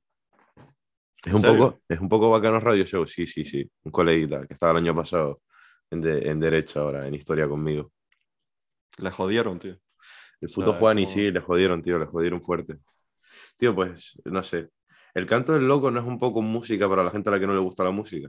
[1.24, 3.70] Es ¿En un poco, es un poco bacano Radio Show, sí, sí, sí.
[3.84, 5.40] Un coleguita que estaba el año pasado
[5.90, 7.92] en, de- en Derecho ahora, en Historia conmigo.
[8.98, 9.78] Le jodieron, tío.
[10.40, 12.78] El O puto sea, Juan y sí, le jodieron, tío, le jodieron fuerte.
[13.56, 14.68] Tío, pues, no sé.
[15.14, 17.46] El canto del loco no es un poco música para la gente a la que
[17.46, 18.28] no le gusta la música.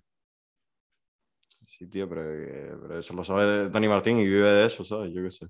[1.66, 5.12] Sí, tío, pero, eh, pero eso lo sabe Dani Martín y vive de eso, ¿sabes?
[5.14, 5.48] Yo qué sé.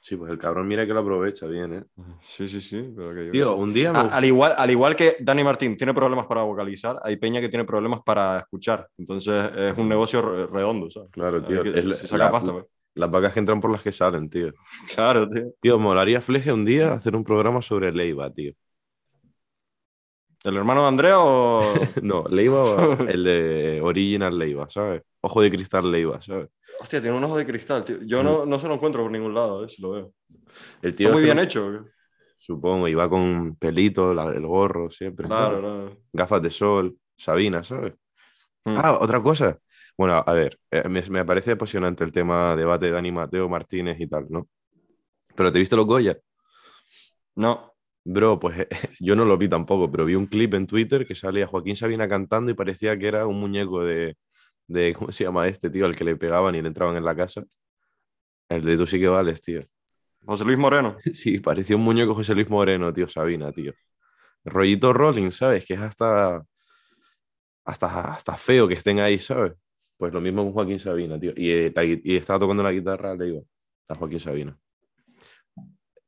[0.00, 1.84] Sí, pues el cabrón mira que lo aprovecha bien, ¿eh?
[2.22, 2.92] Sí, sí, sí.
[2.96, 5.16] Pero que yo qué Tío, un día me A- gustó- al, igual, al igual que
[5.20, 8.88] Dani Martín tiene problemas para vocalizar, hay Peña que tiene problemas para escuchar.
[8.98, 11.10] Entonces es un negocio re- redondo, ¿sabes?
[11.12, 12.66] Claro, tío, que- es se saca la- pasta, pues.
[12.96, 14.52] las vacas que entran por las que salen, tío.
[14.92, 15.44] Claro, tío.
[15.60, 18.52] Tío, molaría Fleje un día hacer un programa sobre Leiva, tío.
[20.44, 21.94] ¿El hermano de Andrea o...?
[22.02, 25.02] No, Leiva, o el de Original Leiva, ¿sabes?
[25.20, 26.48] Ojo de cristal Leiva, ¿sabes?
[26.80, 27.98] Hostia, tiene un ojo de cristal, tío.
[28.02, 30.14] Yo no, no se lo encuentro por ningún lado, eh, si lo veo.
[30.82, 31.86] El tío Está muy bien hecho.
[32.38, 35.28] Supongo, y va con pelito, la- el gorro, siempre.
[35.28, 35.60] Claro, ¿sabes?
[35.60, 36.02] claro.
[36.12, 37.94] Gafas de sol, Sabina, ¿sabes?
[38.66, 38.82] Mm.
[38.82, 39.58] Ah, otra cosa.
[39.98, 44.00] Bueno, a ver, eh, me, me parece apasionante el tema debate de Dani Mateo Martínez
[44.00, 44.48] y tal, ¿no?
[45.36, 46.18] Pero ¿te viste los Goya?
[47.36, 47.71] No.
[48.04, 48.68] Bro, pues eh,
[49.00, 52.08] yo no lo vi tampoco, pero vi un clip en Twitter que salía Joaquín Sabina
[52.08, 54.16] cantando y parecía que era un muñeco de,
[54.66, 55.86] de ¿cómo se llama este, tío?
[55.86, 57.44] Al que le pegaban y le entraban en la casa.
[58.48, 59.62] El de tú sí que vales, tío.
[60.26, 60.96] José Luis Moreno.
[61.14, 63.72] Sí, parecía un muñeco José Luis Moreno, tío, Sabina, tío.
[64.44, 65.64] Rollito Rolling, ¿sabes?
[65.66, 66.44] Que es hasta,
[67.64, 69.52] hasta, hasta feo que estén ahí, ¿sabes?
[69.96, 71.32] Pues lo mismo con Joaquín Sabina, tío.
[71.36, 73.46] Y, eh, la y estaba tocando la guitarra, le digo,
[73.88, 74.58] a Joaquín Sabina.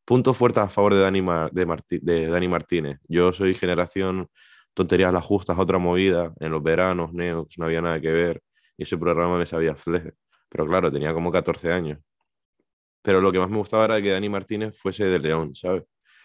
[0.04, 1.20] Punto fuerte a favor de Dani,
[1.52, 2.98] de, Martí- de Dani Martínez.
[3.08, 4.28] Yo soy generación
[4.74, 6.32] tonterías las justas, otra movida.
[6.40, 8.42] En los veranos, Neox, no había nada que ver.
[8.76, 10.12] Y ese programa me sabía fleje.
[10.48, 11.98] Pero claro, tenía como 14 años.
[13.02, 15.84] Pero lo que más me gustaba era que Dani Martínez fuese de León, ¿sabes?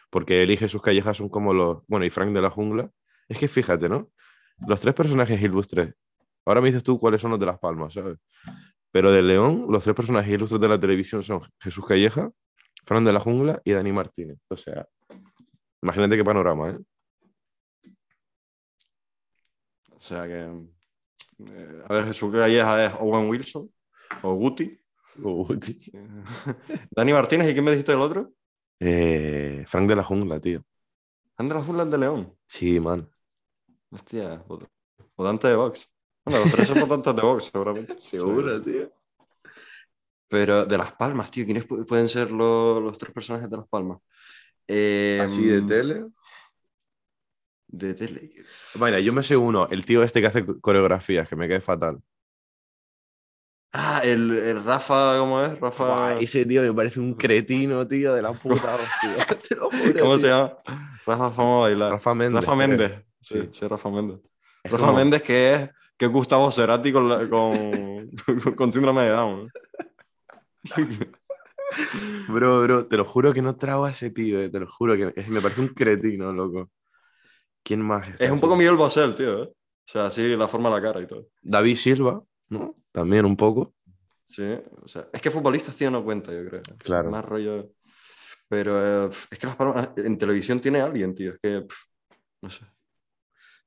[0.09, 1.84] Porque elige sus callejas son como los.
[1.88, 2.89] Bueno, y Frank de la Jungla.
[3.27, 4.09] Es que fíjate, ¿no?
[4.67, 5.93] Los tres personajes ilustres.
[6.45, 8.17] Ahora me dices tú cuáles son los de Las Palmas, ¿sabes?
[8.91, 12.32] Pero de León, los tres personajes ilustres de la televisión son Jesús Calleja,
[12.86, 14.38] Fran de la Jungla y Dani Martínez.
[14.49, 14.88] O sea,
[15.82, 16.77] imagínate qué panorama, ¿eh?
[19.95, 20.39] O sea que...
[21.47, 23.69] eh, a ver, Jesús Calleja es Owen Wilson
[24.23, 24.80] o Guti.
[25.21, 25.59] Uy,
[26.91, 28.32] Dani Martínez, ¿y quién me dijiste el otro?
[28.80, 30.63] Eh, Frank de la Jungla, tío.
[31.38, 32.34] Anda las Junglas de León.
[32.47, 33.09] Sí, man.
[33.91, 34.69] Hostia, vot-
[35.17, 35.89] votante de Vox.
[36.25, 37.95] Bueno, los tres son votantes de Vox, seguramente.
[38.63, 38.91] tío.
[40.30, 43.67] Pero de Las Palmas, tío, ¿quiénes pu- pueden ser los, los tres personajes de Las
[43.67, 43.99] Palmas?
[44.67, 46.05] Eh, Así de tele.
[47.67, 48.32] De tele.
[48.75, 51.61] Vaya, yo me sé uno, el tío este que hace co- coreografías, que me cae
[51.61, 51.99] fatal.
[53.71, 55.59] Ah, el, el Rafa, ¿cómo es?
[55.59, 56.19] Rafa.
[56.19, 59.25] Ese tío me parece un cretino, tío, de la puta hostia.
[59.47, 60.19] Te lo juro, ¿Cómo tío.
[60.19, 60.53] se llama?
[61.05, 61.91] Rafa Fama Bailar.
[61.91, 62.41] Rafa Méndez.
[62.41, 62.55] Rafa.
[62.55, 62.91] Méndez.
[63.21, 63.49] Sí, Sí.
[63.53, 64.19] sí, Rafa Méndez.
[64.63, 68.09] Es Rafa como- Méndez, que es, que es Gustavo Cerati con, la- con,
[68.55, 69.51] con síndrome de Down.
[72.28, 75.14] Bro, bro, te lo juro que no trago a ese pibe, te lo juro que
[75.20, 76.72] es- me parece un cretino, loco.
[77.64, 78.07] ¿Quién más?
[78.10, 78.41] está Es un así?
[78.41, 79.43] poco Miguel Bosé, tío.
[79.43, 79.47] ¿eh?
[79.47, 81.28] O sea, así la forma de la cara y todo.
[81.41, 82.76] David Silva, ¿no?
[82.91, 83.74] También un poco.
[84.28, 84.43] Sí,
[84.84, 86.62] o sea, es que futbolistas, tío, no cuenta, yo creo.
[86.78, 87.10] Claro.
[87.10, 87.72] Más rollo.
[88.49, 91.34] Pero eh, es que las palmas, en televisión tiene alguien, tío.
[91.34, 91.78] Es que, pff,
[92.41, 92.66] no sé.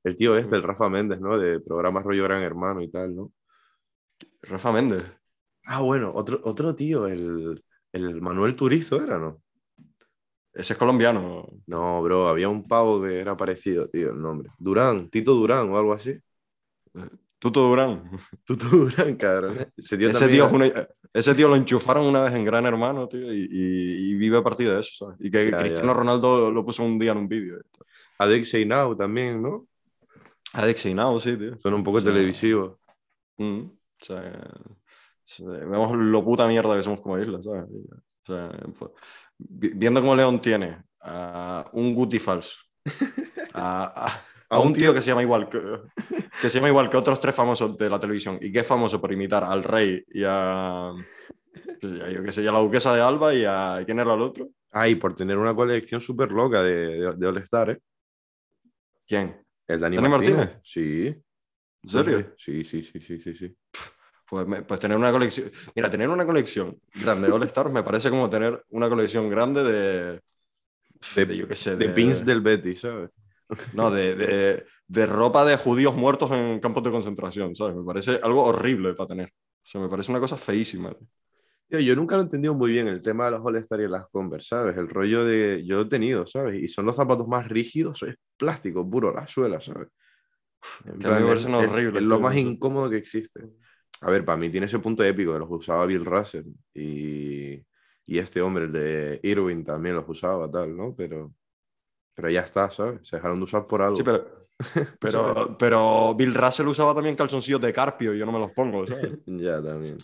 [0.05, 1.37] El tío este, el Rafa Méndez, ¿no?
[1.39, 3.33] De programas rollo Gran Hermano y tal, ¿no?
[4.43, 5.05] Rafa Méndez.
[5.67, 9.41] Ah, bueno, otro, otro tío, el, el Manuel Turizo era, ¿no?
[10.53, 11.49] Ese es colombiano.
[11.67, 14.51] No, bro, había un pavo que era parecido, tío, el nombre.
[14.59, 16.15] Durán, Tito Durán o algo así.
[17.39, 18.11] Tuto Durán.
[18.47, 19.67] Tito Durán, cabrón.
[19.77, 23.33] Ese tío, Ese tío, una- ese tío lo enchufaron una vez en Gran Hermano, tío,
[23.33, 25.17] y, y- y vive a partir de eso, ¿sabes?
[25.21, 25.99] Y que Ya, Cristiano ya.
[25.99, 27.59] Ronaldo lo puso un día en un vídeo.
[28.19, 29.67] Alex Seinau también, ¿no?
[30.53, 31.59] Alex Inao, sí, tío.
[31.61, 32.79] Son un poco O sea, televisivos.
[33.39, 34.51] Mm, o sea,
[35.39, 37.65] vemos lo puta mierda que somos como isla, ¿sabes?
[37.65, 38.91] O sea, pues,
[39.39, 42.57] vi- viendo cómo León tiene a un Guti falso,
[43.55, 45.61] a, a- a un tío que se llama igual que,
[46.41, 49.01] que se llama igual que otros tres famosos de la televisión y que es famoso
[49.01, 50.93] por imitar al rey y a,
[51.83, 54.49] yo qué sé, a la duquesa de Alba y a ¿quién era el otro?
[54.71, 57.79] Ah, y por tener una colección súper loca de, de, de All-Star, ¿eh?
[59.07, 59.37] ¿Quién?
[59.67, 60.37] El Dani, ¿Dani Martínez.
[60.37, 60.61] Martínez?
[60.65, 61.07] Sí.
[61.85, 62.35] ¿En serio?
[62.37, 63.57] Sí, sí, sí, sí, sí, sí.
[64.33, 65.53] Pues, me- pues tener una colección.
[65.77, 69.63] Mira, tener una colección grande de All Stars me parece como tener una colección grande
[69.63, 70.21] de,
[71.15, 73.11] De, de, yo qué sé, de pins del Betis, ¿sabes?
[73.73, 77.77] No, de, de, de ropa de judíos muertos en campos de concentración, ¿sabes?
[77.77, 79.29] Me parece algo horrible para tener.
[79.29, 80.95] O sea, me parece una cosa feísima.
[81.69, 84.09] Tío, yo nunca lo he entendido muy bien el tema de los All-Star y las
[84.11, 84.77] Converse, ¿sabes?
[84.79, 85.65] El rollo de.
[85.67, 86.63] Yo lo he tenido, ¿sabes?
[86.63, 89.89] Y son los zapatos más rígidos, es plástico puro, la suela, ¿sabes?
[90.85, 93.41] En mí me parecen es- es- horribles, Es lo más incómodo que existe.
[94.03, 97.55] A ver, para mí tiene ese punto épico de los usaba Bill Russell y,
[98.07, 100.95] y este hombre, el de Irwin, también los usaba, tal, ¿no?
[100.97, 101.33] Pero,
[102.15, 103.07] pero ya está, ¿sabes?
[103.07, 103.97] Se dejaron de usar por algo.
[103.97, 104.25] Sí, pero,
[105.01, 108.87] pero, pero Bill Russell usaba también calzoncillos de carpio y yo no me los pongo,
[108.87, 109.13] ¿sabes?
[109.27, 109.99] Ya, también.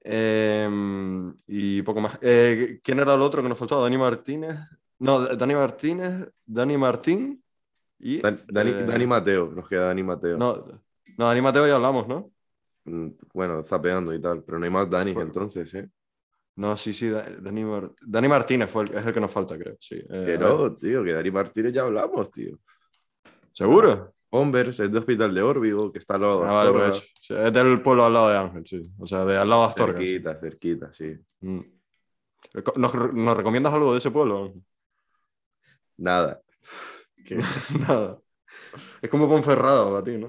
[0.00, 2.18] Em, y poco más.
[2.22, 3.82] Eh, ¿Quién era el otro que nos faltaba?
[3.82, 4.56] Dani Martínez.
[5.00, 7.44] No, Dani Martínez, Dani Martín
[7.98, 8.22] y.
[8.22, 10.38] Dan- Dani, eh, Dani Mateo, nos queda Dani Mateo.
[10.38, 10.64] No,
[11.18, 12.30] no, Dani Mateo ya hablamos, ¿no?
[12.84, 15.28] Mm, Bueno, zapeando y tal, pero no hay más Dani Bueno.
[15.28, 15.88] entonces, ¿eh?
[16.56, 19.56] No, sí, sí, Da- Dani, Mar- Dani Martínez fue el- es el que nos falta,
[19.58, 19.76] creo.
[19.80, 19.96] Sí.
[19.96, 22.58] Eh, Que no, tío, que Dani Martínez ya hablamos, tío.
[23.52, 24.14] ¿Seguro?
[24.30, 26.90] Converse, es de Hospital de Órbigo, que está al lado de Ah, vale, Astorga.
[26.90, 28.82] pues, sí, es del pueblo al lado de Ángel, sí.
[28.98, 29.98] O sea, de al lado de Astorga.
[30.00, 30.06] sí.
[30.06, 31.16] Cerquita, cerquita, sí.
[31.40, 31.60] Mm.
[32.76, 34.44] ¿Nos, nos recomiendas algo de ese pueblo?
[34.46, 34.62] Ángel?
[35.96, 36.40] Nada.
[37.88, 38.18] Nada.
[39.00, 40.28] Es como Ponferrada para ti, ¿no?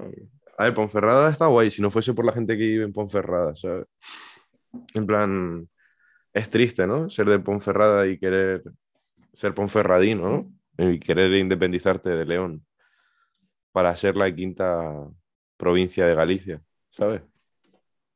[0.60, 3.54] A ver, Ponferrada está guay, si no fuese por la gente que vive en Ponferrada,
[3.54, 3.86] ¿sabes?
[4.92, 5.66] En plan,
[6.34, 7.08] es triste, ¿no?
[7.08, 8.62] Ser de Ponferrada y querer
[9.32, 10.28] ser ponferradino,
[10.76, 10.86] ¿no?
[10.92, 12.62] Y querer independizarte de León
[13.72, 14.92] para ser la quinta
[15.56, 17.22] provincia de Galicia, ¿sabes?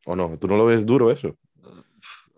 [0.04, 0.36] ¿O no?
[0.38, 1.38] ¿Tú no lo ves duro eso?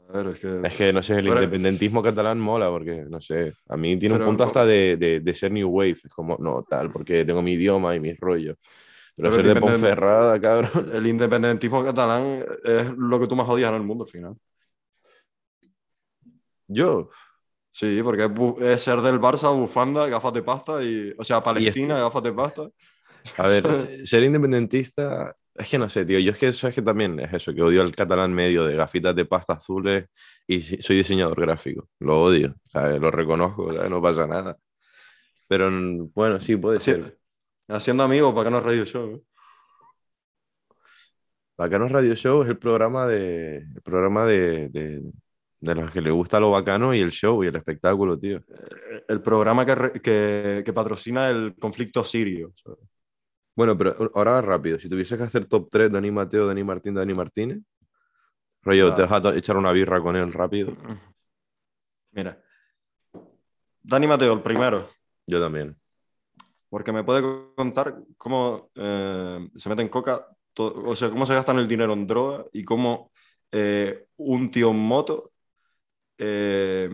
[0.08, 0.60] A ver, es que...
[0.62, 4.14] Es que, no sé, el Pero- independentismo catalán mola porque, no sé, a mí tiene
[4.14, 7.24] un Pero- punto hasta de, de, de ser New Wave, es como, no, tal, porque
[7.24, 8.56] tengo mi idioma y mis rollos.
[9.16, 10.90] Pero, Pero ser de Ponferrada, cabrón.
[10.92, 14.36] El independentismo catalán es lo que tú más odias en el mundo al final.
[16.68, 17.10] Yo,
[17.70, 18.28] Sí, porque
[18.60, 21.12] es, ser del Barça, bufanda, gafas de pasta y...
[21.18, 22.68] O sea, Palestina, gafas de pasta.
[23.36, 26.74] a ver, se- ser independentista, es que no sé, tío, yo es que eso es
[26.74, 30.06] que también es eso, que odio el catalán medio de gafitas de pasta azules
[30.46, 33.00] y soy diseñador gráfico, lo odio, ¿sabes?
[33.00, 33.90] Lo reconozco, ¿sabes?
[33.90, 34.56] No pasa nada.
[35.48, 35.70] Pero
[36.14, 37.18] bueno, sí, puede Sí, ser.
[37.68, 39.16] Haciendo amigos no radio show.
[39.16, 39.22] ¿eh?
[41.56, 45.02] Bacanos Radio Show es el programa de, el programa de, de,
[45.60, 48.42] de los que le gusta lo bacano y el show y el espectáculo, tío.
[49.08, 52.52] El programa que, que, que patrocina el conflicto sirio.
[52.62, 52.78] ¿sabes?
[53.54, 57.14] Bueno, pero ahora rápido, si tuvieses que hacer top 3, Dani Mateo, Dani Martín, Dani
[57.14, 57.58] Martínez,
[58.60, 60.76] rollo, te vas a echar una birra con él rápido.
[62.12, 62.38] Mira.
[63.82, 64.90] Dani Mateo, el primero.
[65.26, 65.74] Yo también.
[66.68, 67.22] Porque me puede
[67.54, 70.26] contar cómo eh, se mete en coca,
[70.58, 73.12] o sea, cómo se gastan el dinero en droga y cómo
[73.52, 75.32] eh, un tío en moto
[76.18, 76.90] eh,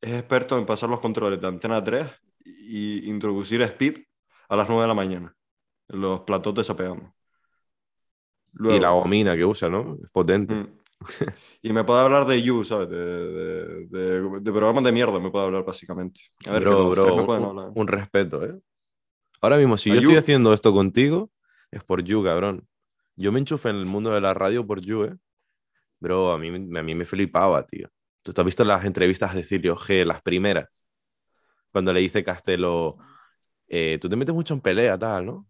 [0.00, 2.06] es experto en pasar los controles de Antena 3
[2.44, 3.98] y introducir speed
[4.48, 5.36] a las 9 de la mañana
[5.92, 7.14] los platos de Sapeando.
[8.64, 9.96] Y la gomina que usa, ¿no?
[10.02, 10.54] Es potente.
[10.54, 10.81] Mm.
[11.62, 12.88] Y me puede hablar de You, ¿sabes?
[12.90, 16.20] De, de, de- de programas de mierda me puede hablar básicamente.
[16.46, 17.72] A ver, bro, me un, pueden un- hablar.
[17.74, 18.58] un respeto, ¿eh?
[19.42, 20.12] Ahora mismo, si ¿A yo You?
[20.12, 21.30] estoy haciendo esto contigo,
[21.72, 22.68] es por You, cabrón.
[23.16, 25.16] Yo me enchufé en el mundo de la radio por You, ¿eh?
[26.00, 27.88] Bro, a mí, me- a mí me flipaba, tío.
[28.22, 30.68] ¿Tú te has visto las entrevistas de Cecilio G, las primeras?
[31.70, 32.98] Cuando le dice Castelo,
[33.68, 35.48] eh, tú te metes mucho en pelea, tal, ¿no?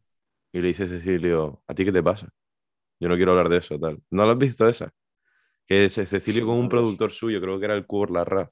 [0.53, 2.29] Y le dice Cecilio, ¿a ti qué te pasa?
[3.01, 4.03] Yo no quiero hablar de eso, tal.
[4.11, 4.93] ¿No lo has visto esa?
[5.67, 8.51] Que es Cecilio con un productor suyo, creo que era el Cubor Larraz.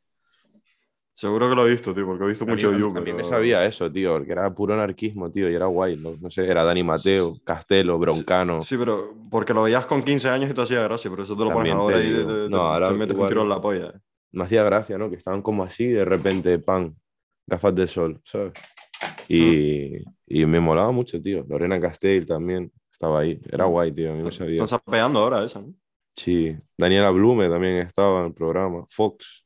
[1.12, 3.16] Seguro que lo he visto, tío, porque he visto A mucho mí- a mí pero-
[3.16, 6.46] me sabía eso, tío, que era puro anarquismo, tío, y era guay, no, no sé,
[6.46, 8.62] era Dani Mateo, Castelo, Broncano.
[8.62, 11.42] Sí, pero porque lo veías con 15 años y te hacía gracia, pero eso te
[11.44, 13.48] lo pones También ahora y te, te- No, te ahora metes un igual tiro en
[13.48, 13.86] la polla.
[13.88, 13.98] eh.
[14.32, 15.10] Me hacía gracia, ¿no?
[15.10, 16.94] Que estaban como así, de repente, pan,
[17.46, 18.52] gafas de sol, ¿sabes?
[19.28, 20.04] Y, Mm.
[20.28, 21.44] y me molaba mucho, tío.
[21.48, 23.70] Lorena Castell también estaba ahí, era Mm.
[23.70, 24.62] guay, tío, a mí me sabía.
[24.62, 25.74] Están sapeando ahora esa, ¿no?
[26.22, 29.44] Sí, Daniela Blume también estaba en el programa, Fox.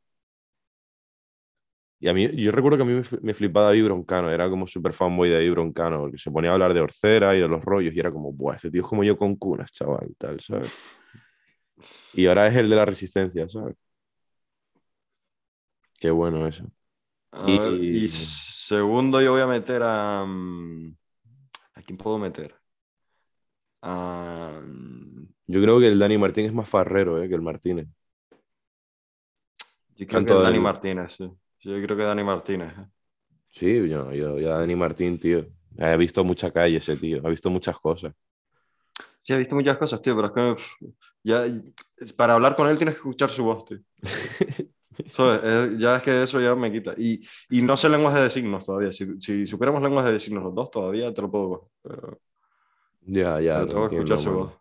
[2.01, 4.51] Y a mí, yo recuerdo que a mí me, fl- me flipaba David Broncano, era
[4.51, 7.49] como súper fanboy de David Broncano, porque se ponía a hablar de Orcera y de
[7.49, 10.15] los rollos, y era como, buah, ese tío es como yo con cunas, chaval, y
[10.15, 10.73] tal, ¿sabes?
[12.13, 13.77] Y ahora es el de la resistencia, ¿sabes?
[15.99, 16.65] Qué bueno eso.
[17.33, 20.25] A Y- ver, y segundo yo voy a meter a...
[20.27, 20.97] mm,
[21.75, 22.55] ¿A quién puedo meter?
[23.91, 24.61] A...
[24.63, 27.29] mm, Yo creo que el Dani Martín es más farrero, ¿eh?
[27.29, 27.89] que el Martínez.
[29.97, 31.25] Yo creo Tanto que Dani el- Martínez, sí.
[31.61, 32.73] Yo creo que Dani Martínez.
[32.79, 32.87] eh.
[33.53, 35.47] Sí, yo, yo, yo Dani Martín, tío.
[35.79, 38.13] He visto mucha calle ese tío, ha visto muchas cosas.
[39.21, 40.73] Sí, he visto muchas cosas, tío, pero es que pff,
[41.23, 41.45] ya,
[42.17, 43.79] para hablar con él tienes que escuchar su voz, tío.
[45.19, 46.95] Eh, ya es que eso ya me quita.
[46.97, 47.21] Y,
[47.51, 48.93] y no sé lenguaje de signos todavía.
[48.93, 51.71] Si, si supiéramos lenguaje de signos los dos, todavía te lo puedo.
[51.83, 52.21] Pero,
[53.07, 53.55] Ya, ya.
[53.55, 54.53] pero te tengo que escuchar su voz.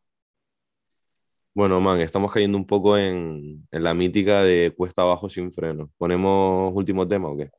[1.56, 5.92] Bueno, man, estamos cayendo un poco en, en la mítica de cuesta abajo sin freno.
[5.98, 7.52] ¿Ponemos último tema o qué?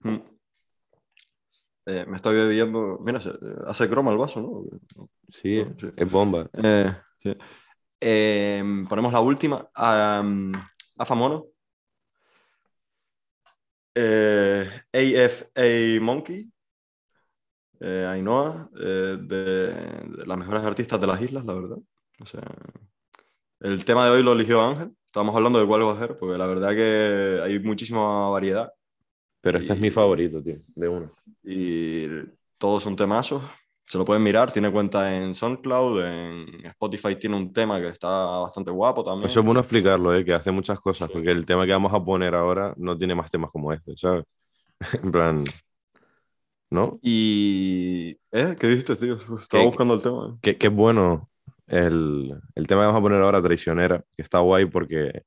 [0.00, 0.16] Mm.
[1.86, 2.98] Eh, me estoy bebiendo.
[3.00, 3.20] Mira,
[3.66, 5.06] hace croma el vaso, ¿no?
[5.28, 5.88] Sí, Sí.
[5.96, 6.48] es bomba.
[6.54, 6.90] Eh,
[7.22, 7.36] sí.
[8.00, 9.68] Eh, ponemos la última.
[9.76, 10.52] Um,
[10.96, 11.46] Afamono.
[13.94, 16.50] Eh, AFA Monkey.
[17.80, 21.78] Eh, Ainhoa, eh, de, de las mejores artistas de las islas, la verdad.
[22.22, 22.42] O sea,
[23.60, 24.92] el tema de hoy lo eligió Ángel.
[25.06, 28.70] Estábamos hablando de cuál va a hacer, porque la verdad que hay muchísima variedad
[29.40, 31.10] Pero este es Y- mi favorito, tío, de uno.
[31.42, 32.06] y
[32.58, 33.42] todos son temazos.
[33.86, 38.08] Se lo pueden mirar, tiene cuenta en SoundCloud, en Spotify tiene un tema que está
[38.08, 39.28] bastante guapo también.
[39.28, 40.24] Eso es bueno explicarlo, ¿eh?
[40.24, 43.30] que hace muchas cosas, porque el tema que vamos a poner ahora no tiene más
[43.30, 44.24] temas como este, ¿sabes?
[45.04, 45.44] En plan,
[46.70, 46.98] ¿no?
[47.02, 48.16] Y...
[48.32, 48.56] ¿Eh?
[48.58, 49.14] ¿Qué dijiste, tío?
[49.14, 50.38] Estaba ¿Qué- buscando el tema.
[50.40, 51.28] Qué, qué bueno
[51.66, 55.22] el, el tema que vamos a poner ahora, Traicionera, que está guay porque,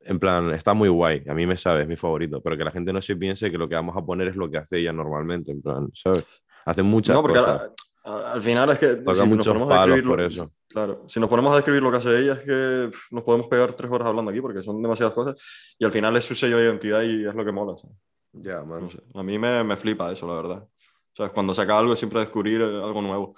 [0.00, 1.22] en plan, está muy guay.
[1.28, 3.58] A mí me sabe, es mi favorito, pero que la gente no se piense que
[3.58, 6.24] lo que vamos a poner es lo que hace ella normalmente, en plan, ¿sabes?
[6.66, 7.62] Hace muchas No, porque cosas.
[8.04, 8.86] a- a- al final es que...
[8.96, 10.52] Toca si nos muchos ponemos a palos por eso.
[10.68, 13.46] Claro, si nos ponemos a describir lo que hace ella es que pff, nos podemos
[13.48, 15.36] pegar tres horas hablando aquí porque son demasiadas cosas
[15.78, 17.76] y al final es su sello de identidad y es lo que mola.
[17.78, 17.96] ¿sabes?
[18.32, 18.82] Ya, man.
[18.82, 20.62] No sé, a mí me, me flipa eso, la verdad.
[20.62, 23.34] O sea, cuando saca algo es siempre descubrir algo nuevo.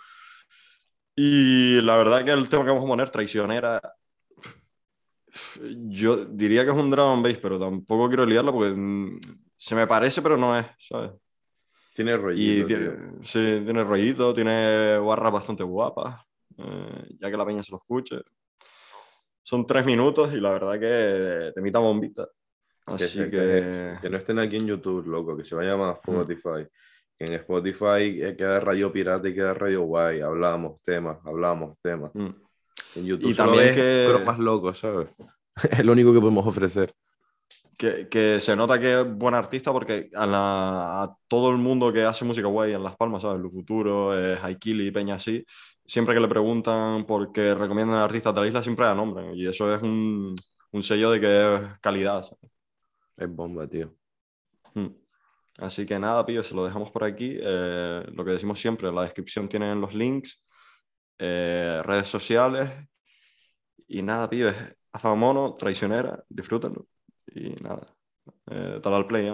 [1.17, 3.81] Y la verdad que el tema que vamos a poner, Traicionera,
[5.89, 9.21] yo diría que es un drum and bass, pero tampoco quiero liarla porque mm,
[9.57, 11.13] se me parece, pero no es, ¿sabes?
[11.95, 12.97] Tiene Y rollito, tiene, tío.
[13.23, 16.21] sí, tiene rollito, tiene barras bastante guapas,
[16.59, 18.17] eh, ya que la peña se lo escuche.
[19.43, 22.29] Son tres minutos y la verdad que te mita bombita.
[22.97, 23.95] Que Así se- que...
[24.01, 25.97] Que no estén aquí en YouTube, loco, que se vayan a Mm.
[26.05, 26.67] Spotify.
[27.19, 30.21] Que en Spotify eh, queda Radio Pirata y queda Radio Guay.
[30.21, 32.11] Hablamos temas, hablamos temas.
[32.15, 32.29] mm.
[32.97, 35.09] En YouTube Y solo también que- cromas locos, ¿sabes?
[35.71, 36.95] es lo único que podemos ofrecer.
[37.77, 41.93] Que, que se nota que es buen artista porque a, la- a todo el mundo
[41.93, 43.41] que hace música guay en Las Palmas, ¿sabes?
[43.41, 45.43] Lu Futuro, eh, Haikili Peña así,
[45.87, 49.35] siempre que le preguntan por qué recomiendan artistas de la isla, siempre la nombran.
[49.35, 50.37] Y eso es un,
[50.73, 52.23] un sello de que es calidad.
[52.23, 52.50] ¿sabes?
[53.21, 53.95] Es bomba, tío.
[54.75, 54.89] Mm.
[55.59, 57.37] Así que nada, pillo, se lo dejamos por aquí.
[57.39, 60.43] Eh, lo que decimos siempre, en la descripción tienen los links,
[61.19, 62.71] eh, redes sociales.
[63.87, 64.57] Y nada, pibes,
[64.93, 66.87] Afamono, traicionera, disfrútenlo.
[67.35, 67.87] Y nada,
[68.51, 69.29] eh, tal al play.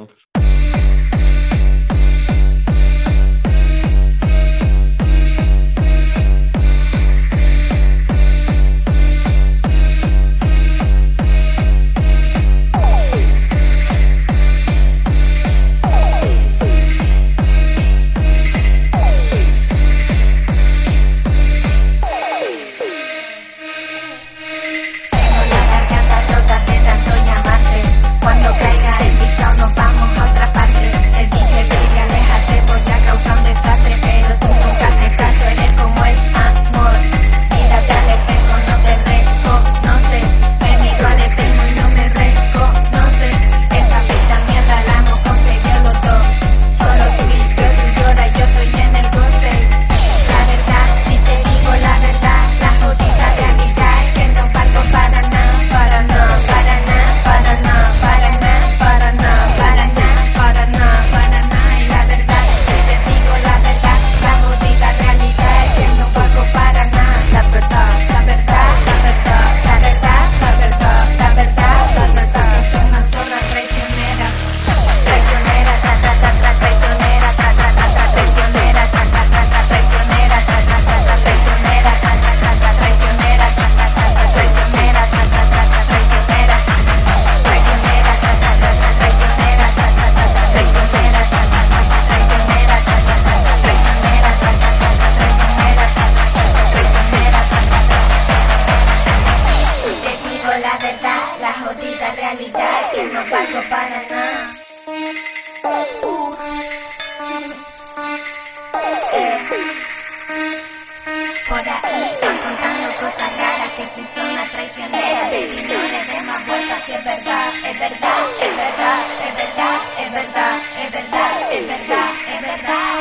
[111.69, 116.47] Ahí están contando cosas raras que si son una traicionera Baby, no le des más
[116.47, 121.67] vueltas si es verdad Es verdad, es verdad, es verdad, es verdad, es verdad, es
[121.67, 122.95] verdad, es verdad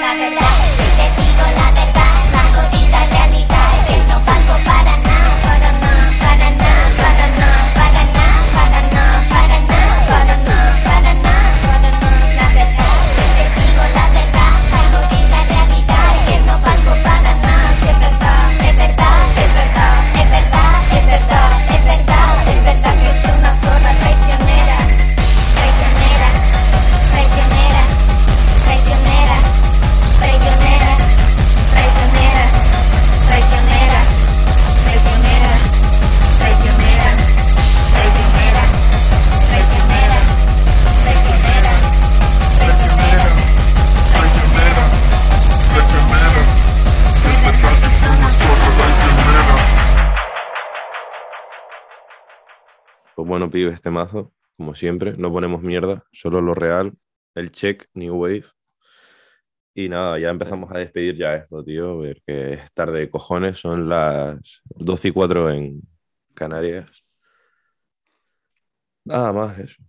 [0.00, 4.82] La verdad, si te digo la verdad La jodida realidad es que no valgo para
[4.82, 5.03] nada
[53.54, 56.92] pibe, este mazo, como siempre, no ponemos mierda, solo lo real,
[57.36, 58.44] el check, New Wave.
[59.76, 63.88] Y nada, ya empezamos a despedir ya esto, tío, porque es tarde de cojones, son
[63.88, 65.80] las 12 y 4 en
[66.34, 66.90] Canarias.
[69.04, 69.82] Nada más eso.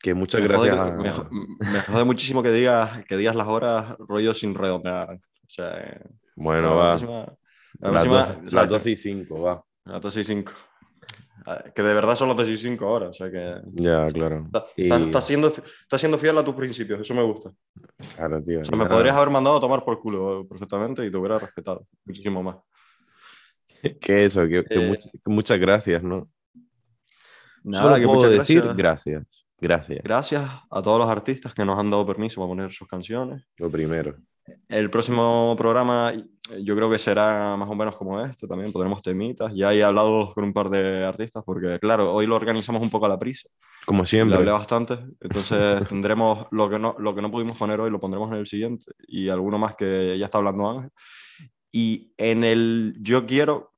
[0.00, 0.76] Que muchas Me gracias.
[0.76, 5.14] jode, me me jode muchísimo que digas, que digas las horas rollo sin redondear.
[5.14, 6.00] O sea,
[6.36, 6.88] Bueno, la va.
[6.96, 7.36] próxima-
[7.80, 9.64] la Las próxima- 12, o sea, las 12 y 5, va.
[9.84, 10.52] Las 12 y 5.
[11.74, 13.08] Que de verdad son las 12 y 5 ahora.
[13.08, 13.60] O sea que.
[13.72, 14.44] Ya, claro.
[14.46, 17.50] Estás Y- está, está siendo, está siendo fiel a tus principios, eso me gusta.
[18.16, 18.60] Claro, tío.
[18.60, 18.96] O sea, y me nada.
[18.96, 22.56] podrías haber mandado a tomar por culo perfectamente y te hubiera respetado muchísimo más.
[24.00, 26.28] Que eso, que, que Eh, much- muchas gracias, ¿no?
[27.64, 28.76] Nada, Solo que puedo decir gracias.
[28.76, 29.26] gracias.
[29.60, 30.00] Gracias.
[30.02, 33.44] Gracias a todos los artistas que nos han dado permiso para poner sus canciones.
[33.58, 34.16] Lo primero.
[34.68, 36.12] El próximo programa
[36.60, 39.52] yo creo que será más o menos como este, también podremos temitas.
[39.54, 43.06] Ya he hablado con un par de artistas porque, claro, hoy lo organizamos un poco
[43.06, 43.48] a la prisa.
[43.86, 44.36] Como Le siempre.
[44.36, 48.30] hablé bastante, entonces tendremos lo que, no, lo que no pudimos poner hoy, lo pondremos
[48.30, 50.90] en el siguiente y alguno más que ya está hablando Ángel.
[51.72, 53.72] Y en el yo quiero,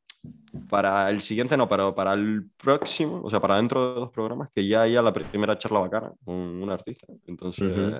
[0.69, 4.51] para el siguiente no, pero para el próximo, o sea, para dentro de dos programas,
[4.55, 7.07] que ya haya la primera charla bacana con un artista.
[7.27, 7.93] Entonces.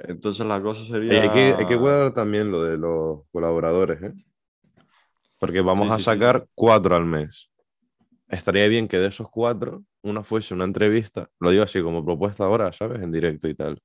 [0.00, 1.22] Entonces la cosa sería...
[1.22, 4.14] Hay que, hay que cuidar también lo de los colaboradores, ¿eh?
[5.38, 7.50] Porque vamos Sí, a sí, sí, sacar cuatro al mes.
[8.28, 12.44] Estaría bien que de esos cuatro, una fuese una entrevista, lo digo así como propuesta
[12.44, 13.02] ahora, ¿sabes?
[13.02, 13.80] En directo y tal.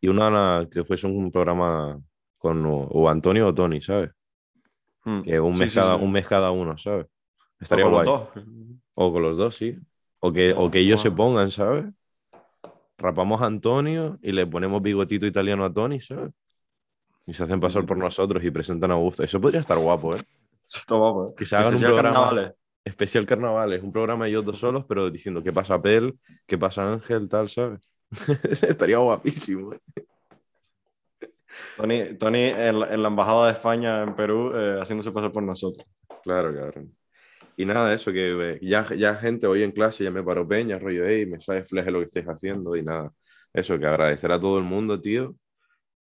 [0.00, 2.00] Y una que fuese un programa
[2.38, 4.10] con o, o Antonio o Tony, ¿sabes?
[5.06, 5.22] Mm.
[5.22, 5.96] Que un Sí, mes, sí, cada, sí.
[5.96, 7.06] un mes cada uno, ¿sabes?
[7.64, 8.04] O Estaría con los guay.
[8.04, 8.28] dos.
[8.94, 9.76] O con los dos, sí.
[10.20, 11.86] O que, o que ellos se pongan, ¿sabes?
[12.98, 16.32] Rapamos a Antonio y le ponemos bigotito italiano a Tony, ¿sabes?
[17.26, 19.22] Y se hacen pasar por nosotros y presentan a gusto.
[19.22, 20.20] Eso podría estar guapo, ¿eh?
[20.64, 21.34] Eso está guapo, ¿eh?
[21.36, 22.52] Que se hagan un Especial programa carnavales.
[22.84, 27.28] especial carnavales, un programa ellos dos solos, pero diciendo qué pasa Pel, qué pasa Ángel,
[27.28, 27.80] tal, ¿sabes?
[28.62, 29.72] Estaría guapísimo.
[29.72, 29.78] ¿eh?
[31.76, 35.42] Tony, Tony en, la, en la Embajada de España en Perú eh, haciéndose pasar por
[35.42, 35.86] nosotros.
[36.22, 36.94] Claro, cabrón.
[37.56, 40.78] Y nada, eso que eh, ya, ya gente hoy en clase ya me paró peña,
[40.78, 43.12] rollo, hey, me sabes fleje lo que estáis haciendo y nada.
[43.52, 45.36] Eso, que agradecer a todo el mundo, tío.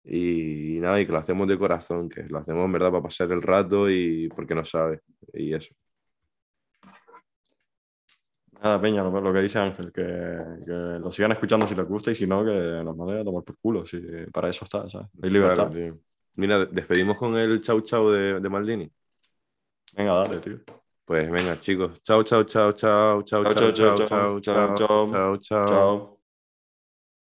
[0.04, 3.30] Y, nada, y que lo hacemos de corazón, que lo hacemos en verdad para pasar
[3.32, 5.00] el rato y porque no sabe.
[5.32, 5.74] Y eso.
[8.60, 10.02] Nada, Peña, lo, lo que dice Ángel, que,
[10.66, 13.44] que lo sigan escuchando si les gusta y si no, que nos manden a tomar
[13.44, 13.86] por culo.
[13.86, 14.00] Si,
[14.32, 15.08] para eso está, ¿sabes?
[15.22, 15.70] Hay libertad.
[15.70, 15.98] Claro.
[16.34, 18.90] Mira, despedimos con el chau chau de, de Maldini.
[19.96, 20.77] Venga, dale, tío.
[21.08, 22.02] Pues venga, chicos.
[22.02, 26.17] Chao, chao, chao, chao, chao, Chao, chao, chao, chao, chao, chao, chao.